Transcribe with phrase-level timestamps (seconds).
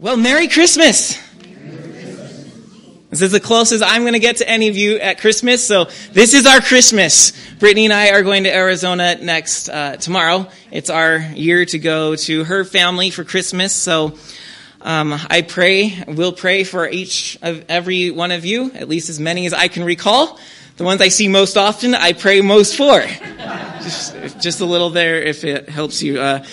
[0.00, 1.18] Well, Merry Christmas.
[3.10, 5.66] This is the closest I'm going to get to any of you at Christmas.
[5.66, 7.32] So this is our Christmas.
[7.56, 10.46] Brittany and I are going to Arizona next uh, tomorrow.
[10.70, 13.74] It's our year to go to her family for Christmas.
[13.74, 14.16] So
[14.82, 19.18] um, I pray, we'll pray for each of every one of you, at least as
[19.18, 20.38] many as I can recall.
[20.76, 23.00] The ones I see most often, I pray most for.
[23.82, 26.20] just, just a little there, if it helps you.
[26.20, 26.44] Uh,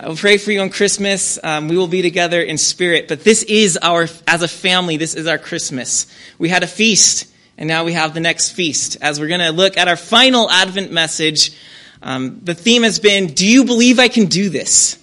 [0.00, 1.40] I'll pray for you on Christmas.
[1.42, 3.08] Um, we will be together in spirit.
[3.08, 6.06] But this is our, as a family, this is our Christmas.
[6.38, 7.26] We had a feast,
[7.56, 8.96] and now we have the next feast.
[9.00, 11.50] As we're going to look at our final Advent message,
[12.00, 15.02] um, the theme has been Do you believe I can do this?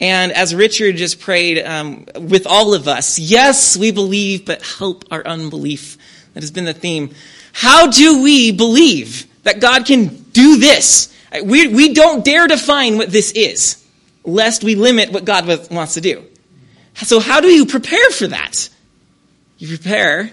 [0.00, 5.04] And as Richard just prayed um, with all of us, yes, we believe, but help
[5.10, 5.98] our unbelief.
[6.32, 7.10] That has been the theme.
[7.52, 11.14] How do we believe that God can do this?
[11.44, 13.84] We, we don't dare define what this is
[14.28, 16.24] lest we limit what God wants to do.
[16.94, 18.68] So, how do you prepare for that?
[19.58, 20.30] You prepare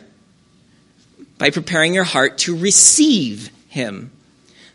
[1.38, 4.12] by preparing your heart to receive Him.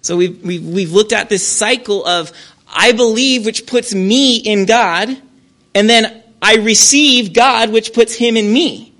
[0.02, 2.32] So, we've, we've, we've looked at this cycle of
[2.72, 5.08] I believe, which puts me in God,
[5.74, 8.92] and then I receive God, which puts Him in me.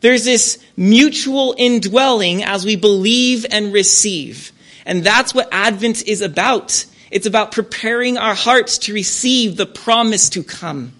[0.00, 4.52] There's this mutual indwelling as we believe and receive.
[4.84, 6.84] And that's what Advent is about.
[7.10, 10.92] It's about preparing our hearts to receive the promise to come.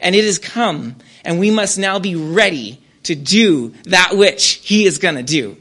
[0.00, 4.84] And it has come, and we must now be ready to do that which He
[4.84, 5.56] is going to do.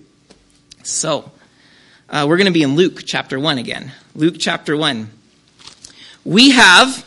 [0.84, 1.32] So,
[2.10, 3.92] uh, we're going to be in Luke chapter 1 again.
[4.16, 5.10] Luke chapter 1.
[6.26, 7.06] We have,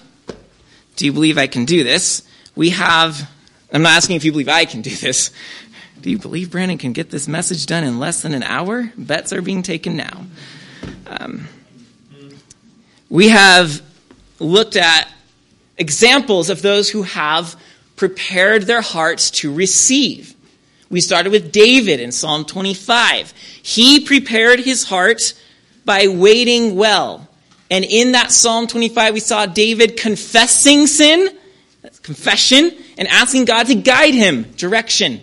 [0.96, 2.26] do you believe I can do this?
[2.54, 3.30] We have,
[3.72, 5.30] I'm not asking if you believe I can do this.
[6.00, 8.92] Do you believe Brandon can get this message done in less than an hour?
[8.96, 10.26] Bets are being taken now.
[11.06, 11.48] Um,
[13.08, 13.82] we have
[14.38, 15.08] looked at
[15.78, 17.56] examples of those who have
[17.96, 20.34] prepared their hearts to receive.
[20.90, 23.32] We started with David in Psalm 25.
[23.62, 25.34] He prepared his heart
[25.84, 27.26] by waiting well.
[27.70, 31.36] And in that Psalm 25, we saw David confessing sin,
[32.02, 35.20] confession, and asking God to guide him, direction.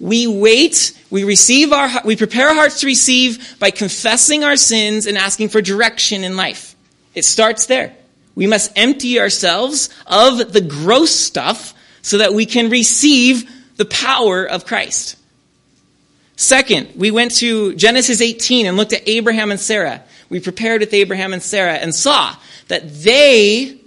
[0.00, 5.06] We wait, we receive our, we prepare our hearts to receive by confessing our sins
[5.06, 6.67] and asking for direction in life.
[7.14, 7.94] It starts there.
[8.34, 14.44] We must empty ourselves of the gross stuff so that we can receive the power
[14.44, 15.16] of Christ.
[16.36, 20.04] Second, we went to Genesis 18 and looked at Abraham and Sarah.
[20.28, 22.36] We prepared with Abraham and Sarah and saw
[22.68, 23.80] that they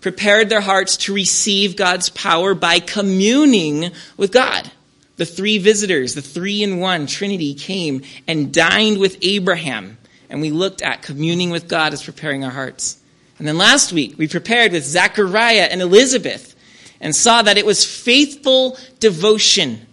[0.00, 4.70] prepared their hearts to receive God's power by communing with God.
[5.16, 9.98] The three visitors, the three in one Trinity came and dined with Abraham
[10.30, 12.98] and we looked at communing with God as preparing our hearts.
[13.38, 16.54] And then last week, we prepared with Zechariah and Elizabeth
[17.00, 19.86] and saw that it was faithful devotion.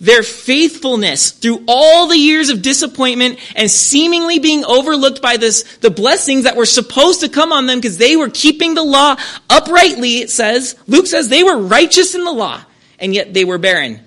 [0.00, 5.90] Their faithfulness through all the years of disappointment and seemingly being overlooked by this, the
[5.90, 9.16] blessings that were supposed to come on them because they were keeping the law
[9.48, 10.74] uprightly, it says.
[10.88, 12.60] Luke says they were righteous in the law,
[12.98, 14.00] and yet they were barren.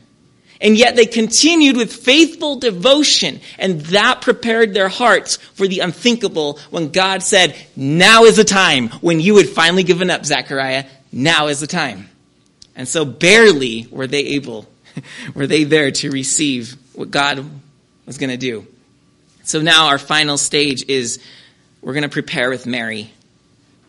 [0.59, 6.59] And yet they continued with faithful devotion, and that prepared their hearts for the unthinkable
[6.71, 10.85] when God said, Now is the time when you had finally given up, Zechariah.
[11.11, 12.09] Now is the time.
[12.75, 14.67] And so barely were they able,
[15.35, 17.45] were they there to receive what God
[18.05, 18.65] was going to do.
[19.43, 21.19] So now our final stage is
[21.81, 23.11] we're going to prepare with Mary.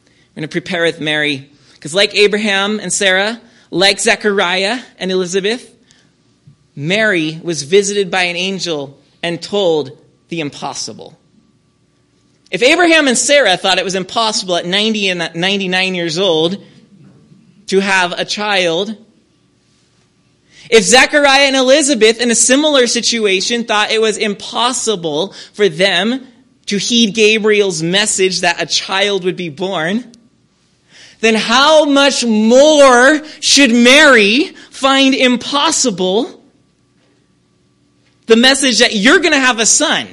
[0.06, 3.41] We're going to prepare with Mary because, like Abraham and Sarah,
[3.71, 5.75] like Zechariah and Elizabeth,
[6.78, 11.19] Mary was visited by an angel and told the impossible.
[12.53, 16.65] If Abraham and Sarah thought it was impossible at 90 and 99 years old
[17.67, 18.97] to have a child,
[20.71, 26.28] if Zechariah and Elizabeth in a similar situation thought it was impossible for them
[26.67, 30.12] to heed Gabriel's message that a child would be born,
[31.19, 36.38] then how much more should Mary find impossible
[38.29, 40.07] the message that you're going to have a son.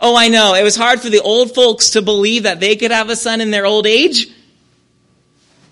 [0.00, 0.54] Oh, I know.
[0.54, 3.40] It was hard for the old folks to believe that they could have a son
[3.40, 4.26] in their old age.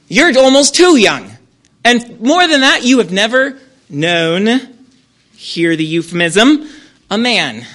[0.08, 1.30] You're almost too young.
[1.84, 3.58] And more than that, you have never
[3.88, 4.60] known,
[5.36, 6.68] hear the euphemism,
[7.10, 7.66] a man.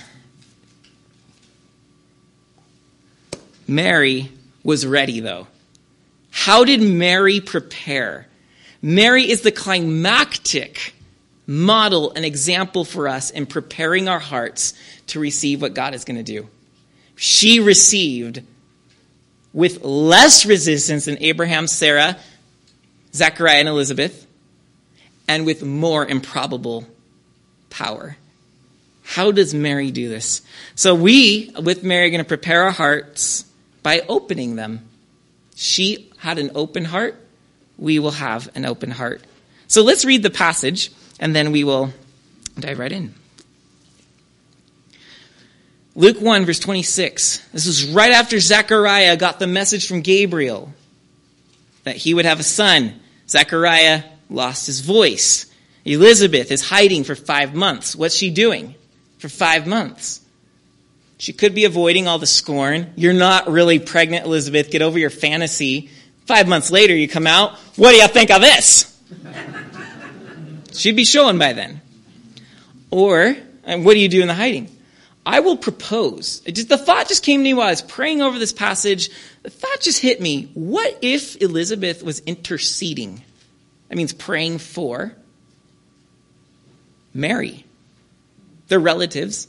[3.68, 4.31] Mary
[4.63, 5.48] was ready, though.
[6.31, 8.27] How did Mary prepare?
[8.81, 10.94] Mary is the climactic
[11.47, 14.74] model an example for us in preparing our hearts
[15.07, 16.47] to receive what God is going to do.
[17.15, 18.42] She received
[19.53, 22.18] with less resistance than Abraham, Sarah,
[23.13, 24.27] Zechariah and Elizabeth,
[25.27, 26.86] and with more improbable
[27.69, 28.18] power.
[29.03, 30.41] How does Mary do this?
[30.74, 33.45] So we, with Mary, are going to prepare our hearts
[33.83, 34.81] by opening them.
[35.56, 37.15] She had an open heart.
[37.77, 39.21] We will have an open heart.
[39.68, 41.91] So let's read the passage, and then we will
[42.59, 43.13] dive right in.
[45.95, 47.38] Luke 1, verse 26.
[47.53, 50.73] This is right after Zechariah got the message from Gabriel
[51.83, 53.00] that he would have a son.
[53.29, 55.45] Zechariah lost his voice.
[55.85, 57.95] Elizabeth is hiding for five months.
[57.95, 58.75] What's she doing
[59.19, 60.19] for five months?
[61.17, 62.91] She could be avoiding all the scorn.
[62.97, 64.71] You're not really pregnant, Elizabeth.
[64.71, 65.89] Get over your fantasy.
[66.25, 67.56] Five months later, you come out.
[67.77, 68.91] What do you think of this?
[70.80, 71.81] She'd be showing by then.
[72.92, 73.36] Or,
[73.66, 74.69] uh, what do you do in the hiding?
[75.25, 76.42] I will propose.
[76.42, 79.10] Just, the thought just came to me while I was praying over this passage.
[79.42, 80.51] The thought just hit me.
[80.54, 83.24] What if Elizabeth was interceding?
[83.89, 85.13] That means praying for
[87.13, 87.66] Mary,
[88.68, 89.48] their relatives.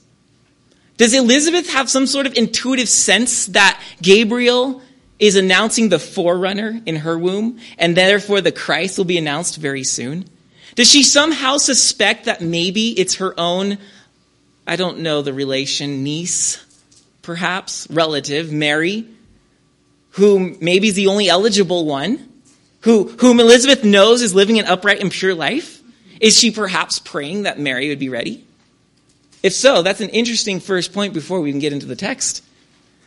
[0.96, 4.80] Does Elizabeth have some sort of intuitive sense that Gabriel
[5.18, 9.84] is announcing the forerunner in her womb and therefore the Christ will be announced very
[9.84, 10.24] soon?
[10.76, 13.78] Does she somehow suspect that maybe it's her own,
[14.66, 16.64] I don't know the relation, niece,
[17.22, 19.06] perhaps, relative, Mary,
[20.10, 22.28] who maybe is the only eligible one,
[22.82, 25.82] who, whom Elizabeth knows is living an upright and pure life?
[26.20, 28.44] Is she perhaps praying that Mary would be ready?
[29.42, 32.44] If so, that's an interesting first point before we can get into the text.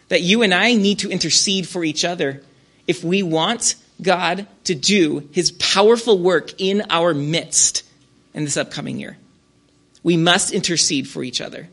[0.07, 2.41] That you and I need to intercede for each other
[2.87, 7.83] if we want God to do his powerful work in our midst
[8.33, 9.17] in this upcoming year.
[10.03, 11.67] We must intercede for each other.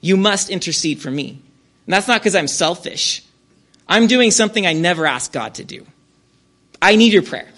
[0.00, 1.40] You must intercede for me.
[1.86, 3.22] And that's not because I'm selfish.
[3.88, 5.86] I'm doing something I never asked God to do.
[6.80, 7.48] I need your prayer.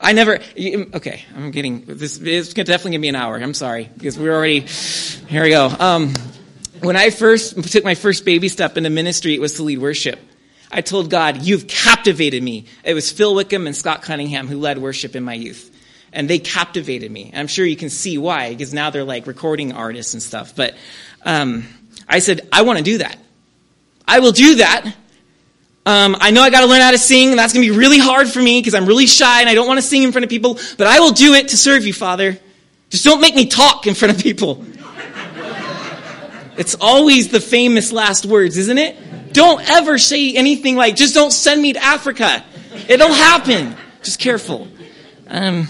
[0.00, 3.36] I never, okay, I'm getting, this is definitely going to be an hour.
[3.36, 5.66] I'm sorry, because we're already, here we go.
[5.66, 6.12] Um,
[6.80, 10.18] when I first took my first baby step into ministry, it was to lead worship.
[10.74, 12.66] I told God, You've captivated me.
[12.84, 15.70] It was Phil Wickham and Scott Cunningham who led worship in my youth.
[16.12, 17.30] And they captivated me.
[17.32, 20.54] And I'm sure you can see why, because now they're like recording artists and stuff.
[20.54, 20.74] But
[21.24, 21.66] um,
[22.08, 23.16] I said, I want to do that.
[24.06, 24.94] I will do that
[25.86, 27.78] um, I know I got to learn how to sing, and that's going to be
[27.78, 30.12] really hard for me because I'm really shy and I don't want to sing in
[30.12, 32.38] front of people, but I will do it to serve you, Father.
[32.88, 34.64] Just don't make me talk in front of people.
[36.56, 38.96] it's always the famous last words, isn't it?
[39.34, 42.44] Don't ever say anything like, just don't send me to Africa.
[42.88, 43.76] It'll happen.
[44.02, 44.68] Just careful.
[45.26, 45.66] Um,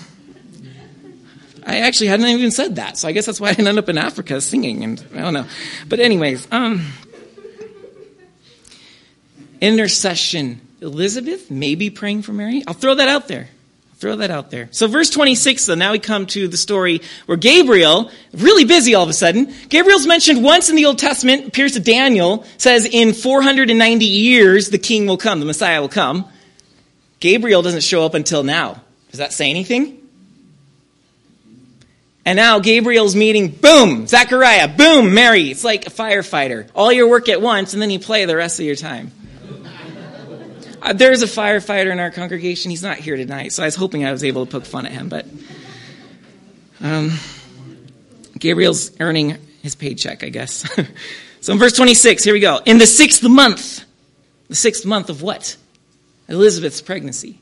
[1.67, 3.97] I actually hadn't even said that, so I guess that's why I ended up in
[3.97, 5.47] Africa singing, and I don't know.
[5.89, 6.93] But anyways, um,
[9.63, 10.61] intercession.
[10.83, 12.63] Elizabeth may be praying for Mary.
[12.67, 13.49] I'll throw that out there.
[13.97, 14.69] Throw that out there.
[14.73, 19.05] So, verse 26, though, now we come to the story where Gabriel, really busy all
[19.05, 23.13] of a sudden, Gabriel's mentioned once in the Old Testament, appears to Daniel, says in
[23.13, 26.29] 490 years the king will come, the Messiah will come.
[27.21, 28.83] Gabriel doesn't show up until now.
[29.11, 30.01] Does that say anything?
[32.27, 35.51] And now Gabriel's meeting, boom, Zechariah, boom, Mary.
[35.51, 36.69] It's like a firefighter.
[36.75, 39.13] All your work at once, and then you play the rest of your time.
[40.85, 42.71] Uh, there's a firefighter in our congregation.
[42.71, 44.93] He's not here tonight, so I was hoping I was able to poke fun at
[44.93, 45.09] him.
[45.09, 45.25] But
[46.83, 47.13] um,
[48.39, 50.71] Gabriel's earning his paycheck, I guess.
[51.41, 52.61] so in verse 26, here we go.
[52.67, 53.83] In the sixth month,
[54.49, 55.57] the sixth month of what?
[56.29, 57.41] Elizabeth's pregnancy.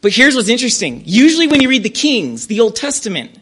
[0.00, 1.02] But here's what's interesting.
[1.04, 3.38] Usually, when you read the Kings, the Old Testament,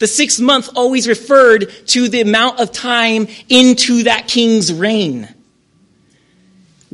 [0.00, 5.34] the sixth month always referred to the amount of time into that king's reign.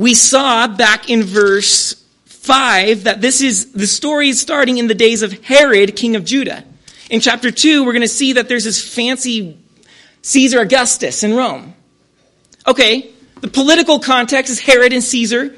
[0.02, 1.94] We saw back in verse
[2.24, 6.24] 5 that this is the story is starting in the days of Herod, king of
[6.24, 6.64] Judah.
[7.08, 9.56] In chapter 2, we're going to see that there's this fancy
[10.22, 11.74] Caesar Augustus in Rome.
[12.66, 15.54] Okay, the political context is Herod and Caesar.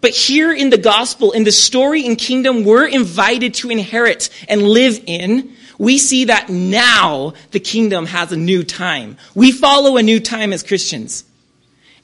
[0.00, 4.62] But here in the gospel, in the story and kingdom we're invited to inherit and
[4.62, 9.18] live in, we see that now the kingdom has a new time.
[9.34, 11.24] We follow a new time as Christians.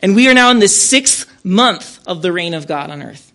[0.00, 3.32] And we are now in the sixth month of the reign of God on earth.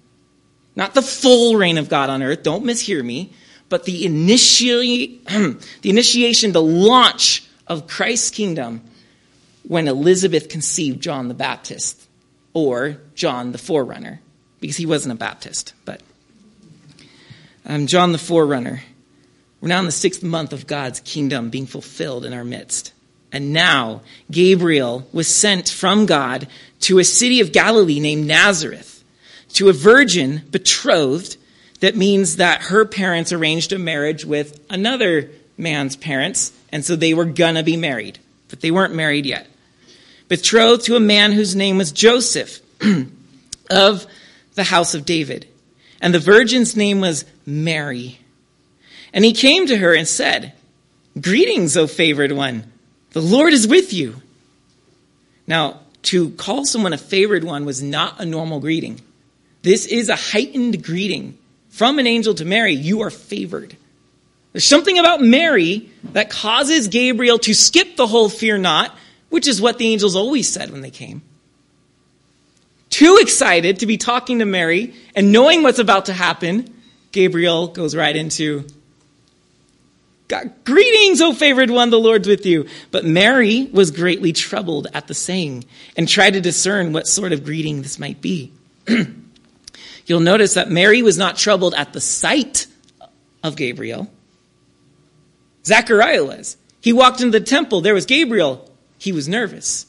[0.75, 3.33] Not the full reign of God on earth, don't mishear me,
[3.69, 8.81] but the, initiate, the initiation, the launch of Christ's kingdom
[9.67, 12.07] when Elizabeth conceived John the Baptist,
[12.53, 14.21] or John the Forerunner,
[14.59, 16.01] because he wasn't a Baptist, but
[17.65, 18.83] um, John the Forerunner.
[19.61, 22.93] We're now in the sixth month of God's kingdom being fulfilled in our midst.
[23.33, 26.47] And now Gabriel was sent from God
[26.81, 29.03] to a city of Galilee named Nazareth
[29.53, 31.37] to a virgin betrothed
[31.79, 37.13] that means that her parents arranged a marriage with another man's parents, and so they
[37.13, 39.47] were gonna be married, but they weren't married yet.
[40.27, 42.61] Betrothed to a man whose name was Joseph
[43.69, 44.05] of
[44.55, 45.47] the house of David.
[46.01, 48.19] And the virgin's name was Mary.
[49.13, 50.53] And he came to her and said,
[51.19, 52.72] Greetings, O favored one.
[53.13, 54.21] The Lord is with you.
[55.47, 58.99] Now, to call someone a favored one was not a normal greeting.
[59.61, 61.37] This is a heightened greeting
[61.73, 63.75] from an angel to Mary, you are favored.
[64.51, 68.95] There's something about Mary that causes Gabriel to skip the whole fear not,
[69.29, 71.23] which is what the angels always said when they came.
[72.91, 76.71] Too excited to be talking to Mary and knowing what's about to happen,
[77.11, 78.67] Gabriel goes right into
[80.63, 82.67] Greetings, O favored one, the Lord's with you.
[82.91, 85.65] But Mary was greatly troubled at the saying
[85.97, 88.51] and tried to discern what sort of greeting this might be.
[90.05, 92.67] you'll notice that Mary was not troubled at the sight
[93.43, 94.11] of Gabriel.
[95.65, 96.57] Zechariah was.
[96.81, 97.81] He walked into the temple.
[97.81, 98.69] There was Gabriel.
[98.97, 99.85] He was nervous.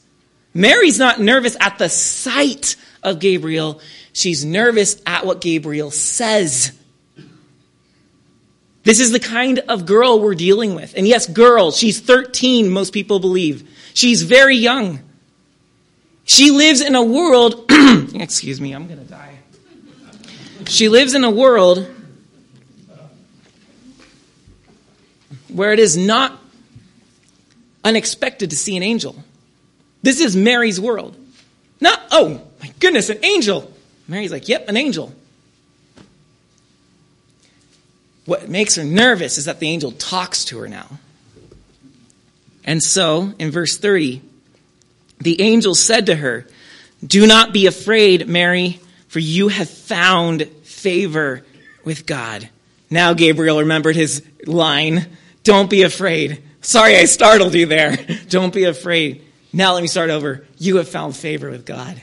[0.53, 3.81] Mary's not nervous at the sight of Gabriel.
[4.13, 6.71] She's nervous at what Gabriel says.
[8.85, 10.93] This is the kind of girl we're dealing with.
[10.95, 13.67] And yes, girl, she's 13, most people believe.
[13.95, 14.99] She's very young.
[16.23, 17.65] She lives in a world,
[18.13, 19.39] excuse me, I'm going to die.
[20.67, 21.91] She lives in a world
[25.51, 26.39] where it is not
[27.83, 29.15] unexpected to see an angel.
[30.03, 31.15] This is Mary's world.
[31.81, 33.71] Not, oh my goodness, an angel.
[34.07, 35.11] Mary's like, yep, an angel.
[38.25, 40.87] What makes her nervous is that the angel talks to her now.
[42.63, 44.21] And so, in verse 30,
[45.19, 46.47] the angel said to her,
[47.05, 51.45] Do not be afraid, Mary, for you have found favor
[51.83, 52.49] with God.
[52.89, 55.05] Now Gabriel remembered his line
[55.43, 56.41] Don't be afraid.
[56.61, 57.95] Sorry, I startled you there.
[58.29, 59.23] Don't be afraid.
[59.53, 60.45] Now let me start over.
[60.57, 62.01] You have found favor with God.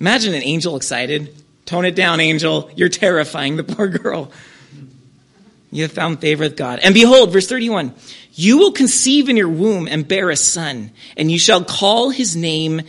[0.00, 1.34] Imagine an angel excited.
[1.66, 2.70] Tone it down, angel.
[2.74, 4.32] You're terrifying the poor girl.
[5.70, 6.80] You have found favor with God.
[6.80, 7.94] And behold, verse 31
[8.32, 12.36] You will conceive in your womb and bear a son, and you shall call his
[12.36, 12.82] name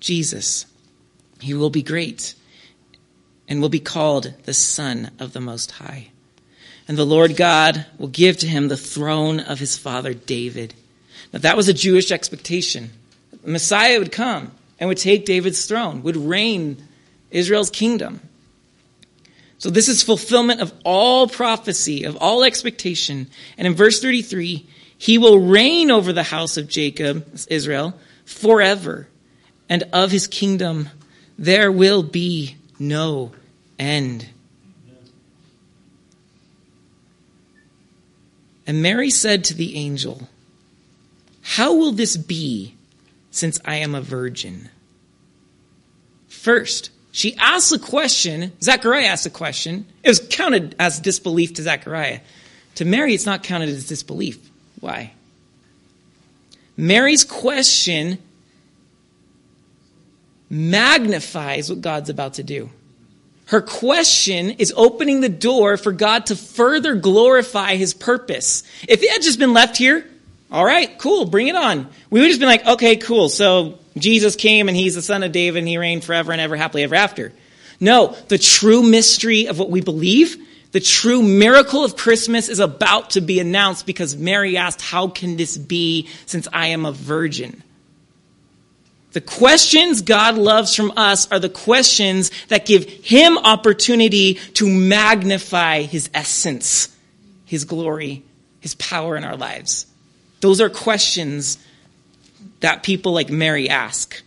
[0.00, 0.66] Jesus.
[1.40, 2.34] He will be great
[3.48, 6.08] and will be called the Son of the Most High.
[6.88, 10.74] And the Lord God will give to him the throne of his father David.
[11.32, 12.90] Now, that was a Jewish expectation.
[13.42, 16.82] The Messiah would come and would take David's throne, would reign
[17.30, 18.20] Israel's kingdom.
[19.58, 23.28] So this is fulfillment of all prophecy, of all expectation.
[23.56, 24.66] And in verse 33,
[24.98, 29.08] he will reign over the house of Jacob, Israel, forever.
[29.68, 30.90] And of his kingdom
[31.38, 33.32] there will be no
[33.78, 34.28] end.
[38.66, 40.28] And Mary said to the angel,
[41.40, 42.74] How will this be
[43.30, 44.70] since I am a virgin?
[46.26, 48.52] First, she asks a question.
[48.60, 49.86] Zechariah asks a question.
[50.04, 52.20] It was counted as disbelief to Zechariah.
[52.74, 54.38] To Mary, it's not counted as disbelief.
[54.80, 55.12] Why?
[56.76, 58.18] Mary's question
[60.50, 62.68] magnifies what God's about to do.
[63.46, 68.62] Her question is opening the door for God to further glorify his purpose.
[68.86, 70.06] If it had just been left here,
[70.50, 71.88] all right, cool, bring it on.
[72.08, 73.28] We would just been like, okay, cool.
[73.28, 76.56] So Jesus came and he's the son of David and he reigned forever and ever,
[76.56, 77.32] happily ever after.
[77.80, 80.36] No, the true mystery of what we believe,
[80.72, 85.36] the true miracle of Christmas is about to be announced because Mary asked, How can
[85.36, 87.62] this be since I am a virgin?
[89.12, 95.82] The questions God loves from us are the questions that give Him opportunity to magnify
[95.82, 96.94] His essence,
[97.46, 98.24] His glory,
[98.60, 99.86] His power in our lives.
[100.40, 101.58] Those are questions
[102.60, 104.22] that people like Mary ask.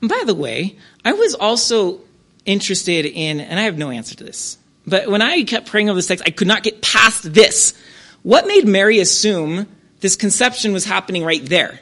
[0.00, 2.00] By the way, I was also
[2.44, 5.96] interested in, and I have no answer to this, but when I kept praying over
[5.96, 7.78] this text, I could not get past this.
[8.22, 9.66] What made Mary assume
[10.00, 11.80] this conception was happening right there?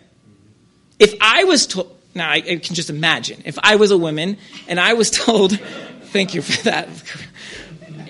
[0.98, 4.38] If I was told, now I, I can just imagine, if I was a woman
[4.66, 5.58] and I was told,
[6.06, 6.88] thank you for that.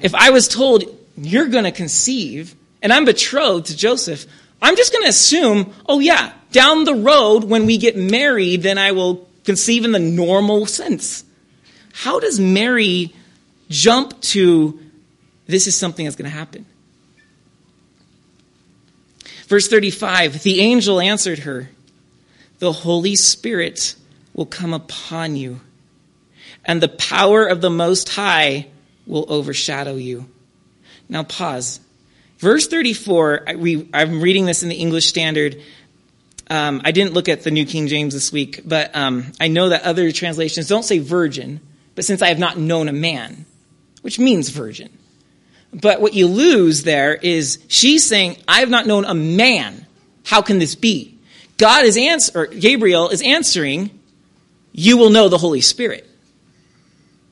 [0.02, 0.84] If I was told,
[1.16, 4.26] you're going to conceive, and I'm betrothed to Joseph,
[4.66, 8.78] I'm just going to assume, oh, yeah, down the road when we get married, then
[8.78, 11.24] I will conceive in the normal sense.
[11.92, 13.14] How does Mary
[13.68, 14.80] jump to
[15.46, 16.66] this is something that's going to happen?
[19.46, 21.70] Verse 35 The angel answered her,
[22.58, 23.94] The Holy Spirit
[24.34, 25.60] will come upon you,
[26.64, 28.66] and the power of the Most High
[29.06, 30.28] will overshadow you.
[31.08, 31.78] Now pause.
[32.38, 35.62] Verse 34, we, I'm reading this in the English Standard.
[36.48, 39.70] Um, I didn't look at the New King James this week, but um, I know
[39.70, 41.60] that other translations don't say virgin,
[41.94, 43.46] but since I have not known a man,
[44.02, 44.90] which means virgin.
[45.72, 49.86] But what you lose there is she's saying, I have not known a man.
[50.24, 51.18] How can this be?
[51.56, 53.98] God is answer, Gabriel is answering,
[54.72, 56.06] you will know the Holy Spirit.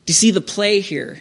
[0.06, 1.20] Do you see the play here?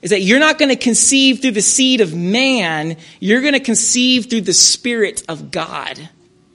[0.00, 3.60] Is that you're not going to conceive through the seed of man, you're going to
[3.60, 6.08] conceive through the Spirit of God.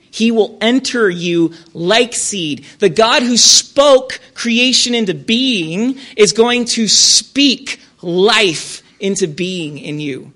[0.09, 2.65] He will enter you like seed.
[2.79, 9.99] The God who spoke creation into being is going to speak life into being in
[9.99, 10.31] you.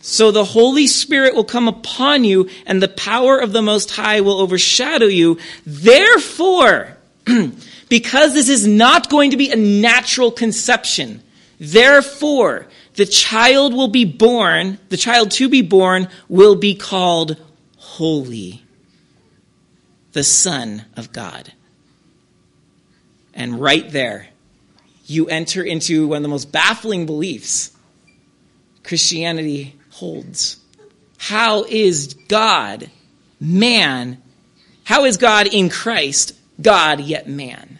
[0.00, 4.20] So the Holy Spirit will come upon you, and the power of the Most High
[4.20, 5.38] will overshadow you.
[5.64, 6.96] Therefore,
[7.92, 11.22] because this is not going to be a natural conception,
[11.60, 17.36] therefore, the child will be born, the child to be born will be called
[17.76, 18.62] holy,
[20.12, 21.52] the Son of God.
[23.34, 24.28] And right there,
[25.04, 27.72] you enter into one of the most baffling beliefs
[28.84, 30.56] Christianity holds.
[31.18, 32.90] How is God
[33.38, 34.22] man?
[34.82, 37.71] How is God in Christ God yet man?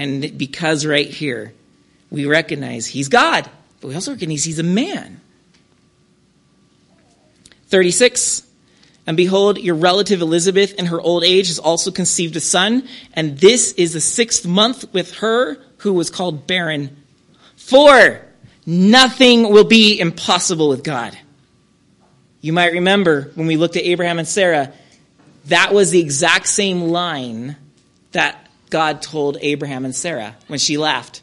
[0.00, 1.52] And because right here
[2.10, 3.48] we recognize he's God,
[3.82, 5.20] but we also recognize he's a man.
[7.66, 8.42] 36.
[9.06, 13.36] And behold, your relative Elizabeth in her old age has also conceived a son, and
[13.36, 16.96] this is the sixth month with her who was called barren.
[17.56, 18.22] For
[18.64, 21.16] nothing will be impossible with God.
[22.40, 24.72] You might remember when we looked at Abraham and Sarah,
[25.48, 27.56] that was the exact same line
[28.12, 28.39] that
[28.70, 31.22] God told Abraham and Sarah when she laughed.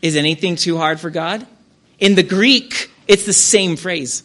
[0.00, 1.46] Is anything too hard for God?
[1.98, 4.22] In the Greek, it's the same phrase.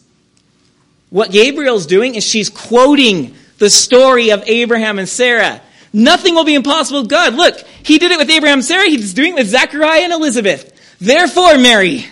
[1.10, 5.60] What Gabriel's doing is she's quoting the story of Abraham and Sarah.
[5.92, 7.34] Nothing will be impossible with God.
[7.34, 10.70] Look, he did it with Abraham and Sarah, he's doing it with Zechariah and Elizabeth.
[11.00, 12.06] Therefore, Mary,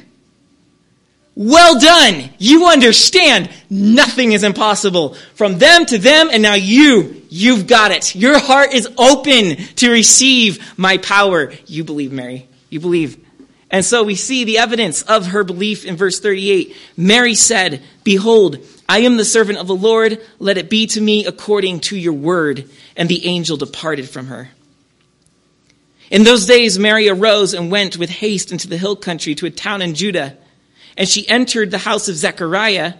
[1.34, 2.30] well done.
[2.38, 5.14] You understand nothing is impossible.
[5.34, 8.14] From them to them, and now you, you've got it.
[8.14, 11.52] Your heart is open to receive my power.
[11.66, 12.48] You believe, Mary.
[12.68, 13.18] You believe.
[13.70, 16.76] And so we see the evidence of her belief in verse 38.
[16.96, 20.20] Mary said, Behold, I am the servant of the Lord.
[20.38, 22.68] Let it be to me according to your word.
[22.94, 24.50] And the angel departed from her.
[26.10, 29.50] In those days, Mary arose and went with haste into the hill country to a
[29.50, 30.36] town in Judah
[30.96, 32.94] and she entered the house of Zechariah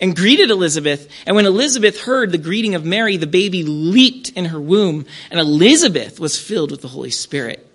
[0.00, 1.08] and greeted Elizabeth.
[1.26, 5.40] And when Elizabeth heard the greeting of Mary, the baby leaped in her womb, and
[5.40, 7.66] Elizabeth was filled with the Holy Spirit.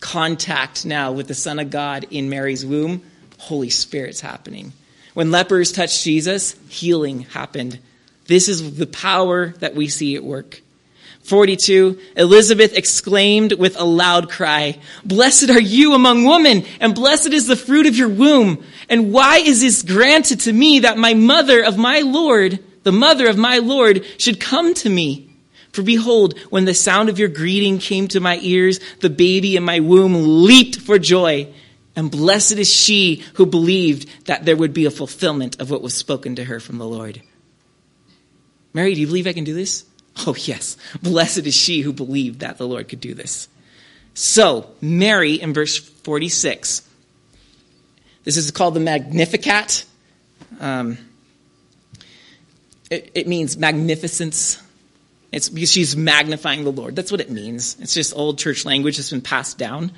[0.00, 3.02] Contact now with the Son of God in Mary's womb,
[3.38, 4.72] Holy Spirit's happening.
[5.14, 7.78] When lepers touched Jesus, healing happened.
[8.26, 10.60] This is the power that we see at work.
[11.26, 17.46] 42, Elizabeth exclaimed with a loud cry, Blessed are you among women, and blessed is
[17.46, 18.64] the fruit of your womb.
[18.88, 23.28] And why is this granted to me that my mother of my Lord, the mother
[23.28, 25.26] of my Lord, should come to me?
[25.72, 29.64] For behold, when the sound of your greeting came to my ears, the baby in
[29.64, 31.52] my womb leaped for joy.
[31.96, 35.94] And blessed is she who believed that there would be a fulfillment of what was
[35.94, 37.20] spoken to her from the Lord.
[38.72, 39.84] Mary, do you believe I can do this?
[40.26, 40.76] Oh, yes.
[41.02, 43.48] Blessed is she who believed that the Lord could do this.
[44.14, 46.88] So, Mary in verse 46.
[48.24, 49.84] This is called the Magnificat.
[50.58, 50.98] Um,
[52.90, 54.62] it, it means magnificence.
[55.32, 56.96] It's because she's magnifying the Lord.
[56.96, 57.76] That's what it means.
[57.80, 59.92] It's just old church language that's been passed down.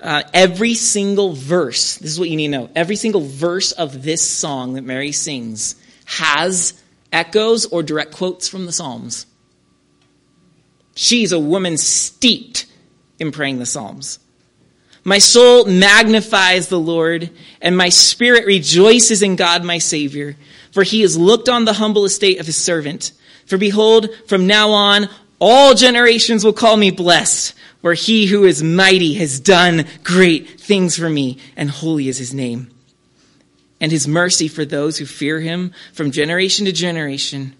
[0.00, 2.70] Uh, every single verse, this is what you need to know.
[2.76, 6.80] Every single verse of this song that Mary sings has
[7.12, 9.26] echoes or direct quotes from the Psalms.
[11.00, 12.66] She's a woman steeped
[13.20, 14.18] in praying the Psalms.
[15.04, 17.30] My soul magnifies the Lord,
[17.62, 20.34] and my spirit rejoices in God my Savior,
[20.72, 23.12] for he has looked on the humble estate of his servant.
[23.46, 25.08] For behold, from now on,
[25.38, 30.96] all generations will call me blessed, for he who is mighty has done great things
[30.98, 32.72] for me, and holy is his name.
[33.80, 37.54] And his mercy for those who fear him from generation to generation.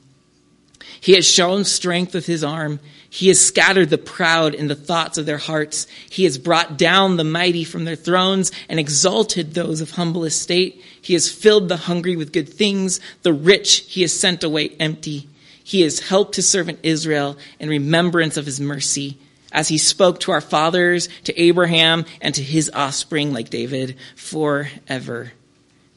[1.00, 2.80] He has shown strength with his arm.
[3.10, 5.86] He has scattered the proud in the thoughts of their hearts.
[6.10, 10.82] He has brought down the mighty from their thrones and exalted those of humble estate.
[11.00, 13.00] He has filled the hungry with good things.
[13.22, 15.28] The rich he has sent away empty.
[15.64, 19.18] He has helped his servant Israel in remembrance of his mercy,
[19.52, 25.32] as he spoke to our fathers, to Abraham, and to his offspring, like David, forever.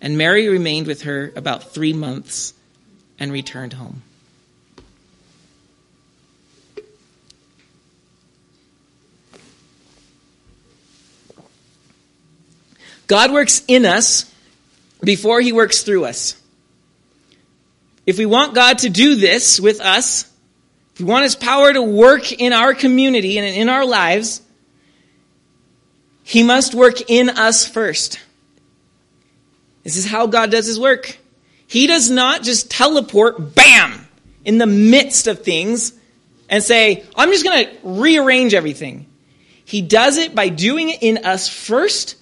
[0.01, 2.53] And Mary remained with her about three months
[3.19, 4.01] and returned home.
[13.11, 14.33] God works in us
[15.03, 16.41] before he works through us.
[18.05, 20.31] If we want God to do this with us,
[20.93, 24.41] if we want his power to work in our community and in our lives,
[26.23, 28.17] he must work in us first.
[29.83, 31.17] This is how God does his work.
[31.67, 34.07] He does not just teleport, bam,
[34.45, 35.91] in the midst of things
[36.47, 39.05] and say, I'm just going to rearrange everything.
[39.65, 42.15] He does it by doing it in us first,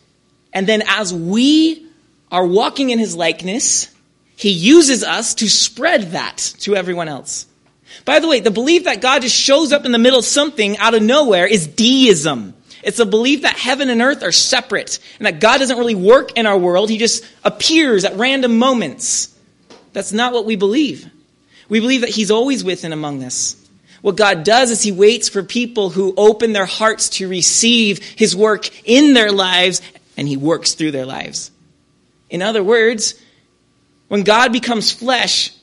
[0.53, 1.85] and then as we
[2.31, 3.93] are walking in his likeness,
[4.35, 7.45] he uses us to spread that to everyone else.
[8.05, 10.77] By the way, the belief that God just shows up in the middle of something
[10.77, 12.53] out of nowhere is deism.
[12.81, 16.37] It's a belief that heaven and earth are separate and that God doesn't really work
[16.37, 16.89] in our world.
[16.89, 19.35] He just appears at random moments.
[19.91, 21.09] That's not what we believe.
[21.67, 23.55] We believe that He's always with and among us.
[24.01, 28.35] What God does is He waits for people who open their hearts to receive His
[28.35, 29.81] work in their lives
[30.19, 31.49] and He works through their lives.
[32.29, 33.15] In other words,
[34.09, 35.53] when God becomes flesh,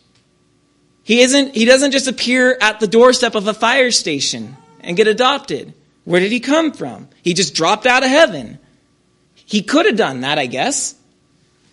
[1.04, 5.08] he isn't, he doesn't just appear at the doorstep of a fire station and get
[5.08, 5.74] adopted.
[6.04, 7.08] Where did he come from?
[7.22, 8.58] He just dropped out of heaven.
[9.34, 10.94] He could have done that, I guess.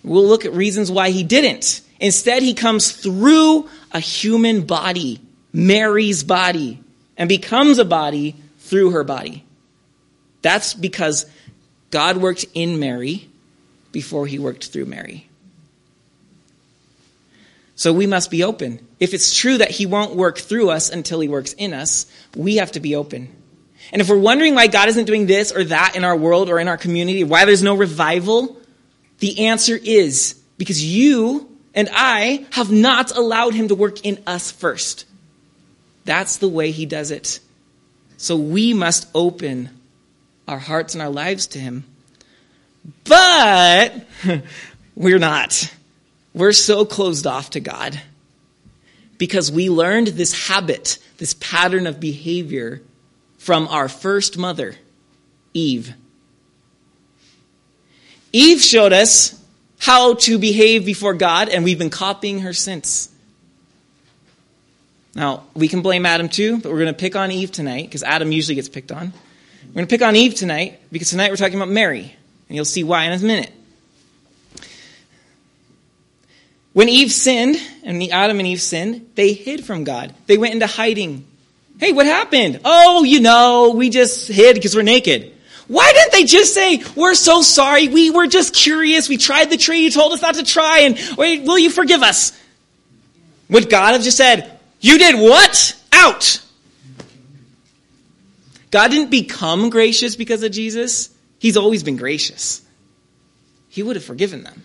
[0.03, 1.79] We'll look at reasons why he didn't.
[2.01, 5.21] Instead, he comes through a human body,
[5.53, 6.83] Mary's body,
[7.15, 9.45] and becomes a body through her body.
[10.41, 11.25] That's because
[11.93, 13.29] God worked in Mary
[13.91, 15.29] before he worked through Mary.
[17.75, 18.79] So we must be open.
[18.99, 22.55] If it's true that he won't work through us until he works in us, we
[22.55, 23.31] have to be open.
[23.91, 26.57] And if we're wondering why God isn't doing this or that in our world or
[26.57, 28.57] in our community, why there's no revival,
[29.19, 34.49] the answer is because you and I have not allowed him to work in us
[34.49, 35.05] first.
[36.05, 37.39] That's the way he does it.
[38.17, 39.69] So we must open
[40.47, 41.85] our hearts and our lives to him.
[43.03, 44.05] But
[44.95, 45.73] we're not.
[46.33, 47.99] We're so closed off to God
[49.17, 52.81] because we learned this habit, this pattern of behavior
[53.37, 54.75] from our first mother,
[55.53, 55.93] Eve.
[58.31, 59.39] Eve showed us
[59.79, 63.09] how to behave before God, and we've been copying her since.
[65.13, 68.01] Now, we can blame Adam too, but we're going to pick on Eve tonight because
[68.01, 69.13] Adam usually gets picked on.
[69.67, 72.15] We're going to pick on Eve tonight because tonight we're talking about Mary,
[72.47, 73.51] and you'll see why in a minute.
[76.73, 80.13] When Eve sinned, and the Adam and Eve sinned, they hid from God.
[80.25, 81.25] They went into hiding.
[81.79, 82.61] Hey, what happened?
[82.65, 85.33] Oh, you know, we just hid because we're naked.
[85.67, 89.57] Why didn't they just say, we're so sorry, we were just curious, we tried the
[89.57, 92.37] tree you told us not to try, and will you forgive us?
[93.49, 95.79] Would God have just said, you did what?
[95.91, 96.42] Out!
[98.73, 101.11] God didn't become gracious because of Jesus.
[101.37, 102.59] He's always been gracious.
[103.69, 104.63] He would have forgiven them.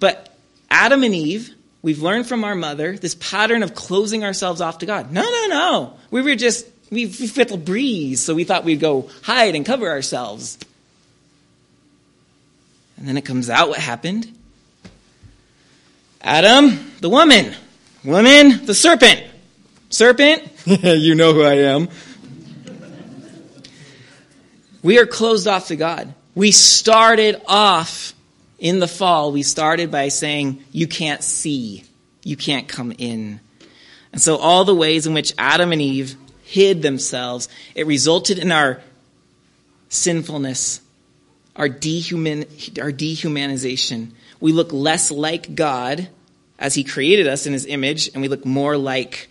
[0.00, 0.34] But
[0.70, 4.86] Adam and Eve, we've learned from our mother this pattern of closing ourselves off to
[4.86, 5.12] God.
[5.12, 5.96] No, no, no.
[6.10, 9.90] We were just, we, fit the breeze, so we thought we'd go hide and cover
[9.90, 10.56] ourselves.
[12.96, 14.34] And then it comes out what happened.
[16.22, 17.54] Adam, the woman.
[18.02, 19.24] Woman, the serpent.
[19.90, 21.90] Serpent, you know who I am.
[24.82, 26.14] We are closed off to God.
[26.34, 28.14] We started off
[28.58, 31.84] in the fall, we started by saying, You can't see,
[32.24, 33.40] you can't come in.
[34.12, 38.50] And so, all the ways in which Adam and Eve hid themselves, it resulted in
[38.50, 38.80] our
[39.90, 40.80] sinfulness,
[41.54, 42.40] our, dehuman,
[42.80, 44.10] our dehumanization.
[44.40, 46.08] We look less like God
[46.58, 49.28] as He created us in His image, and we look more like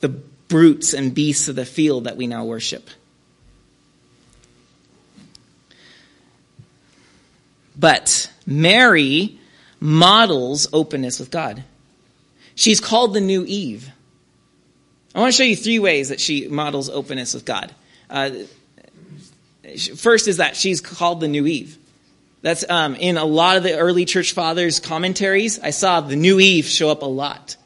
[0.00, 2.88] the brutes and beasts of the field that we now worship.
[7.78, 9.38] But Mary
[9.80, 11.62] models openness with God.
[12.54, 13.90] She's called the new Eve.
[15.14, 17.74] I want to show you three ways that she models openness with God.
[18.08, 18.30] Uh,
[19.96, 21.78] first is that she's called the new Eve.
[22.42, 25.58] That's um, in a lot of the early church fathers' commentaries.
[25.58, 27.56] I saw the new Eve show up a lot.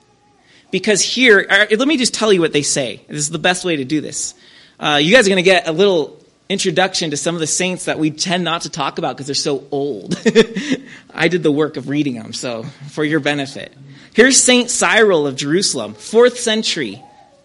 [0.70, 3.02] Because here, uh, let me just tell you what they say.
[3.08, 4.34] This is the best way to do this.
[4.78, 6.19] Uh, you guys are going to get a little
[6.50, 9.34] introduction to some of the saints that we tend not to talk about because they're
[9.34, 10.20] so old.
[11.14, 13.72] I did the work of reading them, so for your benefit.
[14.12, 17.02] Here's Saint Cyril of Jerusalem, fourth century.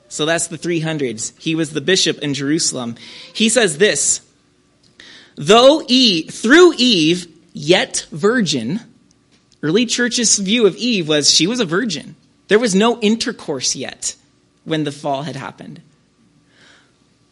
[0.09, 1.37] So that's the 300s.
[1.39, 2.95] He was the bishop in Jerusalem.
[3.31, 4.21] He says this
[5.35, 8.79] Though Eve, through Eve, yet virgin,
[9.61, 12.15] early church's view of Eve was she was a virgin.
[12.47, 14.15] There was no intercourse yet
[14.63, 15.81] when the fall had happened.